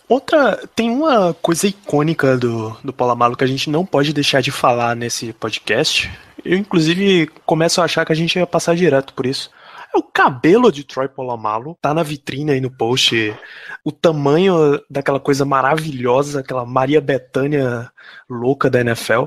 [0.08, 0.60] Outra.
[0.76, 4.96] Tem uma coisa icônica do, do Polamalo que a gente não pode deixar de falar
[4.96, 6.12] nesse podcast,
[6.46, 9.50] eu, inclusive, começo a achar que a gente ia passar direto por isso.
[9.96, 13.34] O cabelo de Troy Polamalu, tá na vitrine aí no post.
[13.82, 17.90] O tamanho daquela coisa maravilhosa, aquela Maria Bethânia
[18.30, 19.24] louca da NFL,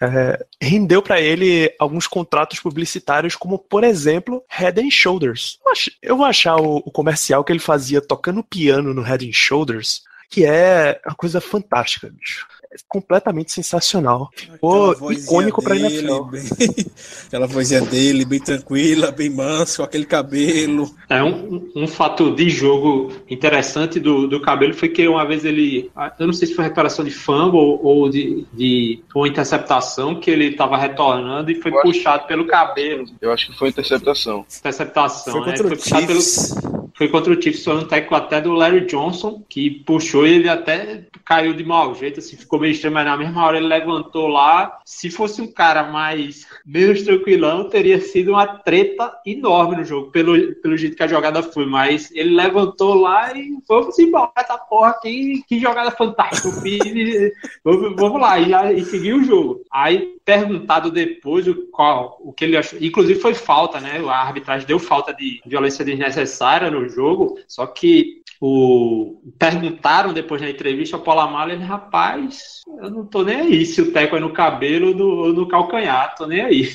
[0.00, 5.58] é, rendeu para ele alguns contratos publicitários, como por exemplo Head and Shoulders.
[6.00, 10.02] Eu vou achar o, o comercial que ele fazia tocando piano no Head and Shoulders,
[10.28, 12.46] que é uma coisa fantástica, bicho
[12.86, 14.30] completamente sensacional.
[14.34, 16.24] Ficou icônico pra NFL.
[16.24, 16.42] Bem...
[17.26, 20.90] aquela vozinha dele, bem tranquila, bem manso, com aquele cabelo.
[21.08, 25.90] É um, um fato de jogo interessante do, do cabelo foi que uma vez ele.
[26.18, 30.30] Eu não sei se foi reparação de fumble ou, ou de, de uma interceptação que
[30.30, 33.06] ele estava retornando e foi eu puxado pelo cabelo.
[33.20, 34.44] Eu acho que foi interceptação.
[34.58, 35.56] Interceptação, foi né?
[35.56, 36.54] foi Chiefs.
[36.54, 40.48] Pelo, foi contra o Chiefs, foi um técnico até do Larry Johnson, que puxou ele
[40.48, 44.26] até caiu de mau jeito, assim, ficou meio estranho, mas na mesma hora ele levantou
[44.26, 44.80] lá.
[44.84, 50.54] Se fosse um cara mais menos tranquilão, teria sido uma treta enorme no jogo, pelo,
[50.56, 51.66] pelo jeito que a jogada foi.
[51.66, 56.48] Mas ele levantou lá e vamos embora, essa porra aqui, que jogada fantástica.
[57.62, 59.62] vamos, vamos lá, e, e seguiu o jogo.
[59.70, 64.02] Aí, perguntado depois o, qual, o que ele achou, inclusive foi falta, né?
[64.04, 70.48] A arbitragem deu falta de violência desnecessária no jogo, só que o, perguntaram depois na
[70.48, 74.32] entrevista ao Polamalo, ele, rapaz, eu não tô nem aí se o teco é no
[74.32, 76.68] cabelo ou no, no calcanhar, tô nem aí.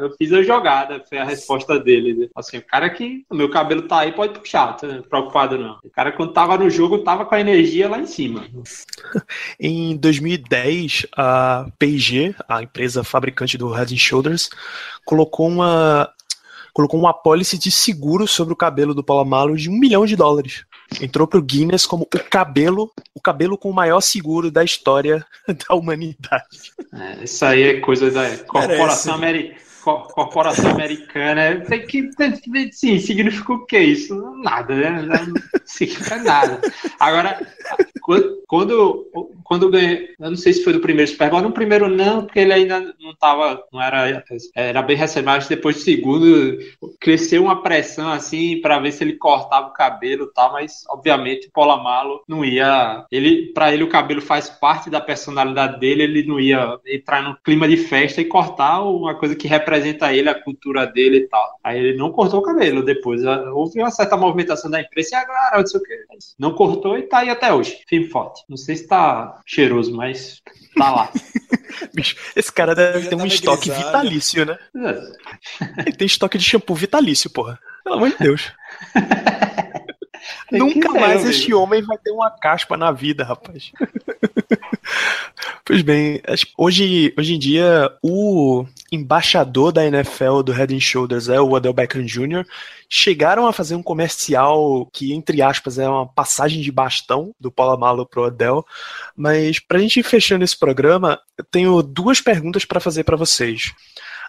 [0.00, 2.30] eu fiz a jogada, foi a resposta dele.
[2.36, 5.78] Assim, o cara que o meu cabelo tá aí, pode puxar, tô preocupado não.
[5.84, 8.46] O cara quando tava no jogo, tava com a energia lá em cima.
[9.58, 14.48] em 2010, a P&G, a empresa fabricante do Head Shoulders,
[15.04, 16.08] colocou uma
[16.72, 20.64] colocou uma apólice de seguro sobre o cabelo do Palomalo de um milhão de dólares.
[21.00, 25.24] Entrou pro Guinness como o cabelo, o cabelo com o maior seguro da história
[25.68, 26.72] da humanidade.
[26.92, 32.10] É, isso aí é coisa da corporação americana corporação americana tem que
[32.72, 35.02] sim significa o que isso nada né?
[35.02, 36.60] Não significa nada.
[36.98, 37.38] Agora
[38.46, 39.06] quando
[39.44, 42.40] quando ganhei eu não sei se foi do primeiro Super Bowl no primeiro não porque
[42.40, 44.24] ele ainda não tava não era
[44.54, 46.58] era bem recebido mas depois do segundo
[47.00, 51.52] cresceu uma pressão assim para ver se ele cortava o cabelo tal mas obviamente o
[51.52, 56.40] Polamalo não ia ele para ele o cabelo faz parte da personalidade dele ele não
[56.40, 60.40] ia entrar no clima de festa e cortar uma coisa que representa representa ele, a
[60.40, 61.58] cultura dele e tal.
[61.64, 63.24] Aí ele não cortou o cabelo depois.
[63.24, 65.94] Houve uma certa movimentação da imprensa e agora, não sei o que.
[66.38, 67.78] Não cortou e tá aí até hoje.
[67.88, 68.42] Firme forte.
[68.48, 70.42] Não sei se tá cheiroso, mas
[70.76, 71.10] tá lá.
[71.94, 73.86] Bicho, esse cara deve ter um estoque grisado.
[73.86, 74.58] vitalício, né?
[74.76, 75.82] É.
[75.86, 77.58] Ele tem estoque de shampoo vitalício, porra.
[77.82, 78.52] Pelo amor de Deus.
[80.50, 83.72] Nunca mais este homem vai ter uma caspa na vida, rapaz.
[85.64, 86.20] pois bem,
[86.56, 91.72] hoje, hoje em dia, o embaixador da NFL do Head and Shoulders é o Odell
[91.72, 92.44] Beckham Jr.
[92.88, 98.06] Chegaram a fazer um comercial que, entre aspas, é uma passagem de bastão do Malo
[98.06, 98.64] pro Odell.
[99.16, 103.72] Mas, pra gente ir fechando esse programa, eu tenho duas perguntas para fazer para vocês.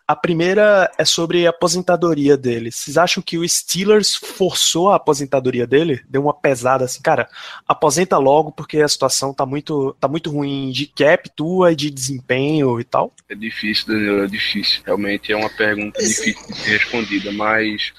[0.05, 2.71] A primeira é sobre a aposentadoria dele.
[2.71, 6.03] Vocês acham que o Steelers forçou a aposentadoria dele?
[6.09, 7.29] Deu uma pesada assim, cara,
[7.65, 11.89] aposenta logo porque a situação tá muito, tá muito ruim de cap tua e de
[11.89, 13.13] desempenho e tal?
[13.29, 14.81] É difícil, Daniel, é difícil.
[14.85, 17.93] Realmente é uma pergunta difícil de ser respondida, mas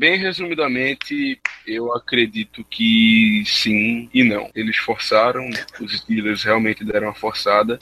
[0.00, 4.48] Bem resumidamente, eu acredito que sim e não.
[4.54, 5.46] Eles forçaram,
[5.78, 7.78] os Steelers realmente deram uma forçada,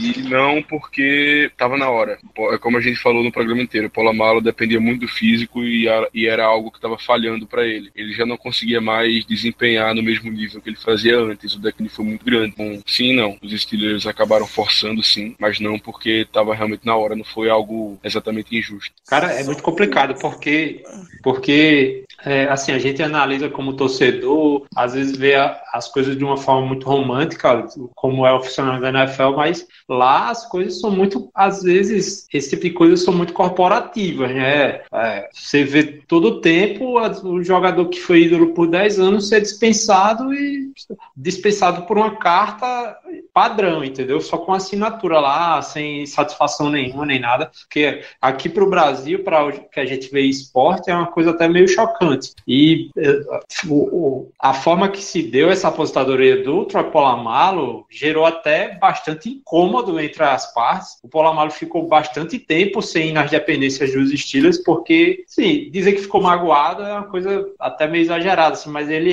[0.00, 2.16] e não porque estava na hora.
[2.52, 5.88] É como a gente falou no programa inteiro, o Polamalo dependia muito do físico e,
[5.88, 7.90] era algo que estava falhando para ele.
[7.96, 11.92] Ele já não conseguia mais desempenhar no mesmo nível que ele fazia antes, o declínio
[11.92, 12.54] foi muito grande.
[12.56, 13.36] Então, sim e não.
[13.42, 17.98] Os Steelers acabaram forçando sim, mas não porque estava realmente na hora, não foi algo
[18.04, 18.94] exatamente injusto.
[19.08, 20.84] Cara, é muito complicado porque,
[21.20, 26.16] porque porque é, assim a gente analisa como torcedor, às vezes vê a, as coisas
[26.16, 30.80] de uma forma muito romântica, como é o funcionamento da NFL, mas lá as coisas
[30.80, 34.80] são muito, às vezes, esse tipo de coisas são muito corporativas, né?
[34.92, 39.40] É, você vê todo o tempo o jogador que foi ídolo por 10 anos ser
[39.40, 40.72] dispensado e
[41.16, 42.96] dispensado por uma carta
[43.32, 44.20] padrão, entendeu?
[44.20, 49.52] Só com assinatura lá, sem satisfação nenhuma nem nada, porque aqui para o Brasil, para
[49.52, 52.07] que a gente vê esporte, é uma coisa até meio chocante.
[52.46, 53.20] E eh,
[53.68, 59.98] o, a forma que se deu essa aposentadoria do Troy Polamalo gerou até bastante incômodo
[60.00, 60.98] entre as partes.
[61.02, 66.02] O Polamalo ficou bastante tempo sem ir nas dependências dos Steelers, porque, sim, dizer que
[66.02, 69.12] ficou magoado é uma coisa até meio exagerada, assim, mas ele,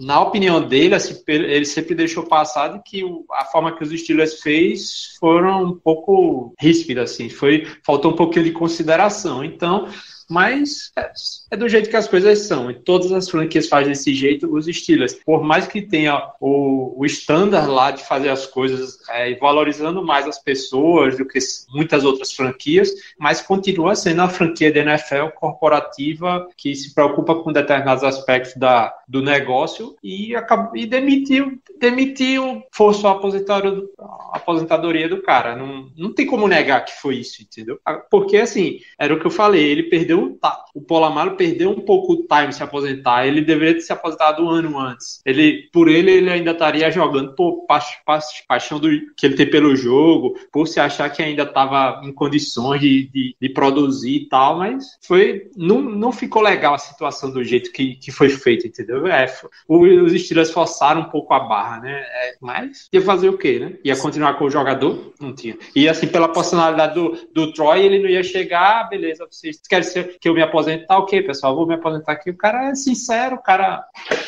[0.00, 3.02] na opinião dele, assim, ele sempre deixou passado que
[3.32, 8.44] a forma que os Steelers fez foram um pouco ríspidas, assim, foi, faltou um pouquinho
[8.44, 9.44] de consideração.
[9.44, 9.88] Então,
[10.28, 11.10] mas é,
[11.50, 12.70] é, do jeito que as coisas são.
[12.70, 15.14] E todas as franquias fazem desse jeito, os Steelers.
[15.24, 20.26] Por mais que tenha o, o standard lá de fazer as coisas é, valorizando mais
[20.26, 21.38] as pessoas do que
[21.70, 27.52] muitas outras franquias, mas continua sendo a franquia da NFL corporativa que se preocupa com
[27.52, 35.08] determinados aspectos da, do negócio e, acabou, e demitiu, demitiu, forçou a aposentadoria, a aposentadoria
[35.08, 35.56] do cara.
[35.56, 37.78] Não, não tem como negar que foi isso, entendeu?
[38.10, 40.38] Porque, assim, era o que eu falei, ele perdeu perdeu um
[40.74, 43.26] o Polamaro perdeu um pouco o time se aposentar.
[43.26, 45.20] Ele deveria ter se aposentado um ano antes.
[45.24, 49.48] Ele, por ele, ele ainda estaria jogando por pa, pa, paixão do, que ele tem
[49.48, 54.28] pelo jogo, por se achar que ainda estava em condições de, de, de, produzir e
[54.28, 58.66] tal, mas foi não, não ficou legal a situação do jeito que, que foi feito,
[58.66, 59.06] entendeu?
[59.06, 59.26] É,
[59.68, 62.00] os Steelers forçaram um pouco a barra, né?
[62.00, 63.78] É, mas ia fazer o quê, né?
[63.84, 65.12] Ia continuar continuar com o jogador?
[65.20, 65.56] Não tinha.
[65.74, 69.84] E assim, pela personalidade do, do Troy, ele não ia chegar, ah, beleza, vocês querem
[69.84, 70.86] ser que eu me aposente?
[70.86, 72.30] Tá ok, pessoal, vou me aposentar aqui.
[72.30, 73.84] O cara é sincero, o cara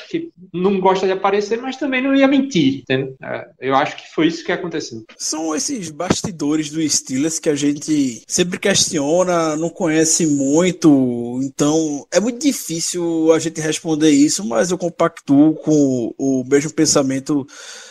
[0.08, 3.14] que não gosta de aparecer, mas também não ia mentir, entendeu?
[3.22, 5.04] É, eu acho que foi isso que aconteceu.
[5.16, 12.20] São esses bastidores do Steelers que a gente sempre questiona, não conhece muito, então é
[12.20, 17.46] muito difícil a gente responder isso, mas eu compactuo com o mesmo pensamento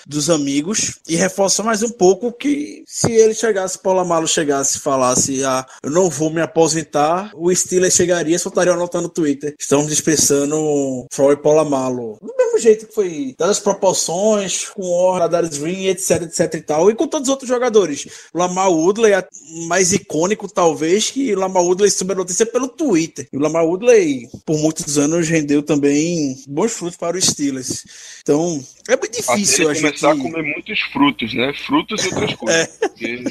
[0.05, 4.81] dos amigos e reforça mais um pouco que se ele chegasse, Paulo Amalo chegasse e
[4.81, 9.09] falasse, ah, eu não vou me aposentar, o Steelers chegaria e soltaria uma nota no
[9.09, 9.55] Twitter.
[9.59, 12.17] Estamos dispensando Troy e Paulo Amalo.
[12.21, 16.61] Do mesmo jeito que foi, dadas as proporções, com o Darius Green, etc, etc e
[16.61, 18.07] tal, e com todos os outros jogadores.
[18.33, 19.27] Lamar Woodley é
[19.67, 23.27] mais icônico, talvez, que Lamar Woodley soube a notícia pelo Twitter.
[23.31, 27.85] E o Lamar Woodley, por muitos anos, rendeu também bons frutos para os Steelers.
[28.21, 31.53] Então, é muito difícil a gente começar a comer muitos frutos, né?
[31.53, 32.81] Frutos e outras coisas.
[32.81, 32.87] É.
[32.87, 33.23] Porque...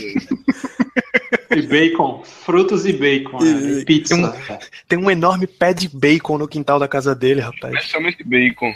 [1.56, 3.80] E bacon, frutos e bacon, e, né?
[3.80, 4.14] e pizza.
[4.14, 4.58] Tem um,
[4.88, 7.74] tem um, enorme pé de bacon no quintal da casa dele, rapaz.
[7.74, 8.72] Especialmente bacon.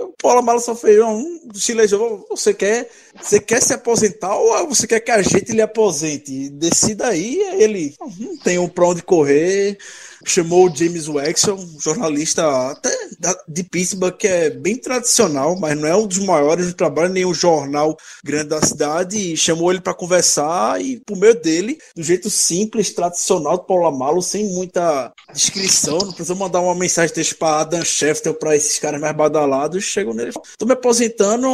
[0.00, 2.24] O Paulo Amaro só fez um silêncio.
[2.30, 2.88] Você quer,
[3.20, 6.48] você quer se aposentar ou você quer que a gente lhe aposente?
[6.50, 9.76] Decida aí, ele não tem um pra onde correr
[10.24, 12.90] chamou o James Wexel, jornalista até
[13.48, 17.24] de Pittsburgh, que é bem tradicional, mas não é um dos maiores do trabalho, nem
[17.24, 22.02] um jornal grande da cidade, e chamou ele para conversar e, por meio dele, do
[22.02, 27.34] jeito simples, tradicional do Paulo Amalo, sem muita descrição, não precisa mandar uma mensagem desse
[27.34, 31.48] para Adam Schefter para esses caras mais badalados, chegou nele tô me aposentando,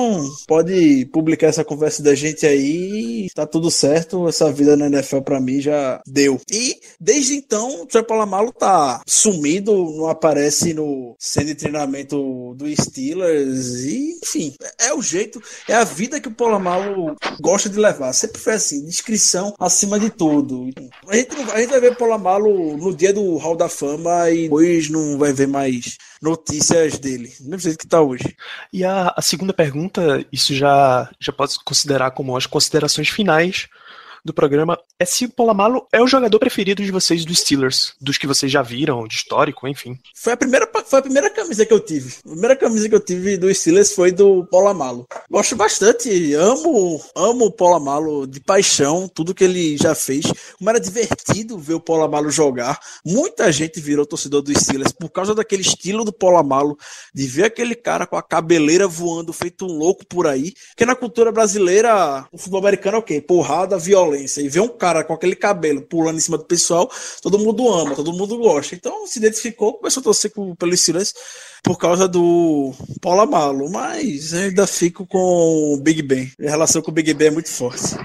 [0.47, 5.41] pode publicar essa conversa da gente aí, tá tudo certo, essa vida na NFL para
[5.41, 6.41] mim já deu.
[6.51, 12.67] E, desde então, o Paulo Amalo tá sumido, não aparece no centro de treinamento do
[12.77, 13.85] Steelers.
[13.85, 18.13] E, enfim, é o jeito, é a vida que o Polamalu gosta de levar.
[18.13, 20.71] Sempre foi assim, descrição acima de tudo.
[21.07, 24.45] A gente, a gente vai ver o Polamalu no dia do Hall da Fama e
[24.45, 27.33] depois não vai ver mais notícias dele.
[27.41, 28.37] Do mesmo jeito que tá hoje.
[28.73, 33.69] E a, a segunda pergunta, isso já, já pode considerar como as considerações finais
[34.25, 38.19] do programa é se o Polamalo é o jogador preferido de vocês dos Steelers, dos
[38.19, 39.99] que vocês já viram, de histórico, enfim.
[40.14, 42.16] Foi a primeira, foi a primeira camisa que eu tive.
[42.25, 45.07] A primeira camisa que eu tive dos Steelers foi do Polamalo.
[45.31, 50.27] Gosto bastante, amo, amo o Polamalo de paixão, tudo que ele já fez.
[50.59, 52.79] Como era divertido ver o Polamalo jogar.
[53.05, 56.77] Muita gente virou torcedor dos Steelers por causa daquele estilo do Polamalo,
[57.14, 60.53] de ver aquele cara com a cabeleira voando feito um louco por aí.
[60.71, 63.21] Porque na cultura brasileira, o futebol americano é o quê?
[63.21, 66.91] Porrada, violência violência e ver um cara com aquele cabelo pulando em cima do pessoal,
[67.23, 68.75] todo mundo ama, todo mundo gosta.
[68.75, 71.15] Então se identificou, começou a torcer pelo Steelers
[71.63, 76.31] por causa do Paulo Amalo, mas ainda fico com o Big Ben.
[76.41, 77.97] A relação com o Big Ben é muito forte.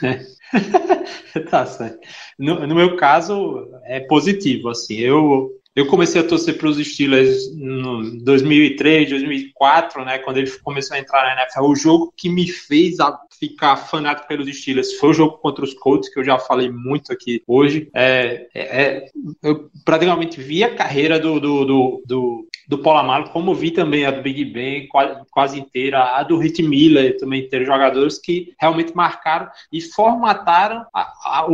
[1.50, 1.98] tá certo.
[2.38, 7.46] No, no, meu caso, é positivo, assim, eu eu comecei a torcer para os Steelers
[7.48, 11.62] em 2003, 2004, né, quando ele começou a entrar na NFL.
[11.62, 12.96] O jogo que me fez
[13.38, 17.12] ficar fanático pelos Steelers foi o jogo contra os Colts, que eu já falei muito
[17.12, 17.88] aqui hoje.
[17.94, 19.06] É, é, é
[19.42, 24.10] eu praticamente vi a carreira do, do, do, do do Polamalo, como vi também a
[24.10, 24.88] do Big Ben
[25.30, 31.00] quase, inteira, a do Hit Miller também ter jogadores que realmente marcaram e formataram, a,
[31.00, 31.48] a,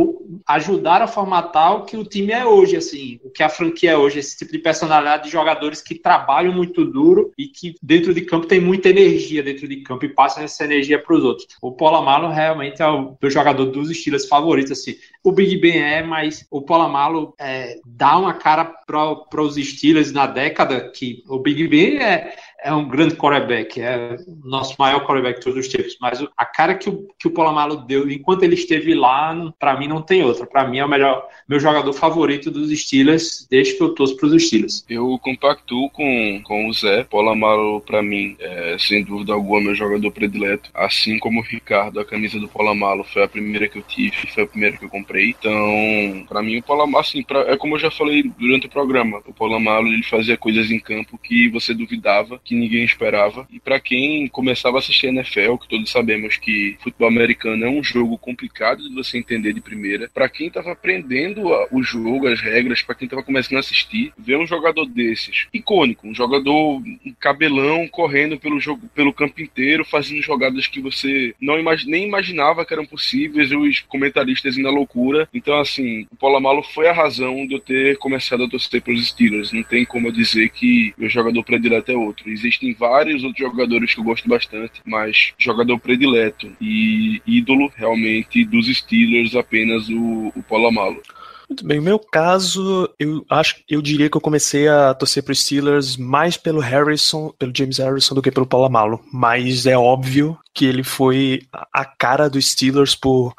[0.47, 3.97] ajudaram a formatar o que o time é hoje, assim, o que a franquia é
[3.97, 8.21] hoje, esse tipo de personalidade de jogadores que trabalham muito duro e que dentro de
[8.21, 11.47] campo tem muita energia dentro de campo e passam essa energia para os outros.
[11.61, 14.95] O Polamalo realmente é o meu jogador dos estilos favoritos, assim.
[15.23, 20.25] O Big Ben é, mas o Polamalo é, dá uma cara para os Steelers na
[20.25, 25.39] década que o Big Ben é, é um grande quarterback, é o nosso maior quarterback
[25.39, 28.55] de todos os tempos, mas a cara que o, que o Polamalu deu enquanto ele
[28.55, 30.45] esteve lá, para mim não tem outra.
[30.45, 34.27] Para mim é o melhor, meu jogador favorito dos Steelers desde que eu torço para
[34.27, 34.85] os Steelers.
[34.89, 37.03] Eu compactuo com, com o Zé.
[37.03, 40.69] Polamalu, para mim, é sem dúvida alguma meu jogador predileto.
[40.73, 44.43] Assim como o Ricardo, a camisa do Polamalu foi a primeira que eu tive, foi
[44.43, 45.29] a primeira que eu comprei.
[45.29, 49.21] Então, para mim, o Polamalu, assim, pra, é como eu já falei durante o programa,
[49.25, 53.47] o Polamalu ele fazia coisas em campo que você duvidava que ninguém esperava.
[53.51, 57.83] E para quem começava a assistir NFL, que todos sabemos que futebol americano é um
[57.83, 62.81] jogo complicado de você entender de primeira, para quem estava aprendendo o jogo, as regras,
[62.81, 67.87] para quem estava começando a assistir, ver um jogador desses, icônico, um jogador um cabelão
[67.87, 72.73] correndo pelo jogo, pelo campo inteiro, fazendo jogadas que você não imag nem imaginava que
[72.73, 75.29] eram possíveis, os comentaristas na loucura.
[75.31, 79.51] Então, assim, o Polamalo foi a razão de eu ter começado a torcer pelos Steelers.
[79.51, 83.93] Não tem como eu dizer que o jogador predileto é outro Existem vários outros jogadores
[83.93, 90.43] que eu gosto bastante, mas jogador predileto e ídolo realmente dos Steelers apenas o, o
[90.47, 91.01] Polamalu.
[91.49, 95.31] Muito bem, no meu caso, eu acho, eu diria que eu comecei a torcer para
[95.31, 100.37] os Steelers mais pelo Harrison, pelo James Harrison do que pelo Polamalu, mas é óbvio
[100.53, 103.33] que ele foi a cara dos Steelers por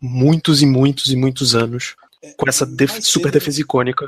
[0.00, 1.96] muitos e muitos e muitos anos,
[2.36, 4.06] com essa def super defesa icônica.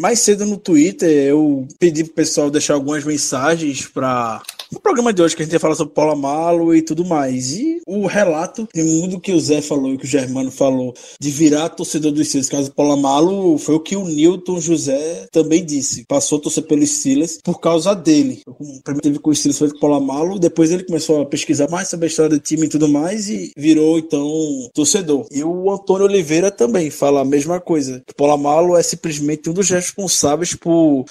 [0.00, 5.20] Mais cedo no Twitter eu pedi pro pessoal deixar algumas mensagens para no programa de
[5.20, 7.52] hoje que a gente ia falar sobre Paula Malo e tudo mais.
[7.52, 11.30] E o relato tem muito que o Zé falou e que o Germano falou de
[11.30, 12.48] virar torcedor dos Steelers.
[12.48, 16.04] Caso Paula Malo foi o que o Newton José também disse.
[16.06, 18.42] Passou a torcer pelos Steelers por causa dele.
[18.46, 21.26] O primeiro teve com o Steelers foi com o Paula Malo, depois ele começou a
[21.26, 25.26] pesquisar mais sobre a história do time e tudo mais e virou então torcedor.
[25.32, 28.02] E o Antônio Oliveira também fala mesma coisa.
[28.06, 31.04] Que Paula Malo é simplesmente um dos responsáveis por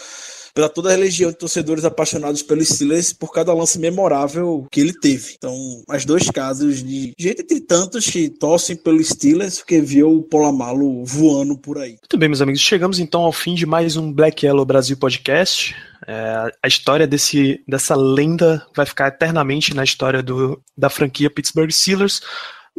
[0.53, 4.93] pela toda a legião de torcedores apaixonados pelo Steelers por cada lance memorável que ele
[4.93, 5.35] teve.
[5.37, 5.55] Então,
[5.87, 11.05] as dois casos de gente entre tantos que torcem pelo Steelers porque viu o Polamalo
[11.05, 11.91] voando por aí.
[11.91, 15.75] Muito bem, meus amigos, chegamos então ao fim de mais um Black Yellow Brasil podcast.
[16.07, 21.71] É, a história desse, dessa lenda vai ficar eternamente na história do, da franquia Pittsburgh
[21.71, 22.21] Steelers.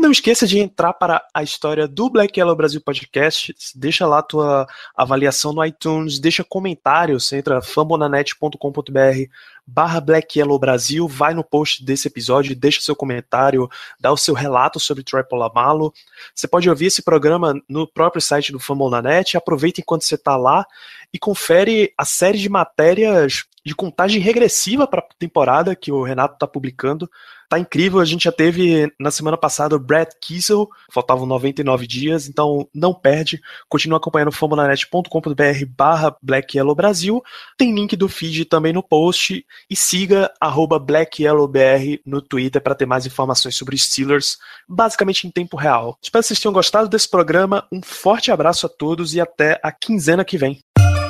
[0.01, 3.55] Não esqueça de entrar para a história do Black Yellow Brasil Podcast.
[3.75, 4.67] Deixa lá a tua
[4.97, 9.31] avaliação no iTunes, deixa comentários, entra fambonanet.com.br
[9.67, 13.69] barra Black Yellow Brasil, vai no post desse episódio, deixa seu comentário,
[14.01, 15.93] dá o seu relato sobre Triple Amalo.
[16.35, 20.65] Você pode ouvir esse programa no próprio site do Fambonanet, aproveita enquanto você está lá
[21.13, 26.35] e confere a série de matérias de contagem regressiva para a temporada que o Renato
[26.35, 27.09] está publicando
[27.51, 32.29] Tá incrível, a gente já teve na semana passada o Brad Kiesel, faltavam 99 dias,
[32.29, 33.41] então não perde.
[33.69, 37.21] Continua acompanhando fambonanet.com.br barra Black Yellow Brasil.
[37.59, 42.87] Tem link do feed também no post e siga arroba BlackYellowBR no Twitter para ter
[42.87, 45.99] mais informações sobre Steelers, basicamente em tempo real.
[46.01, 47.67] Espero que vocês tenham gostado desse programa.
[47.73, 50.61] Um forte abraço a todos e até a quinzena que vem.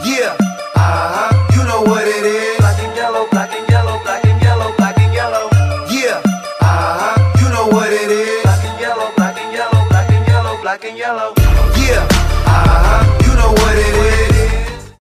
[0.06, 0.38] Yeah.
[0.74, 1.19] Ah.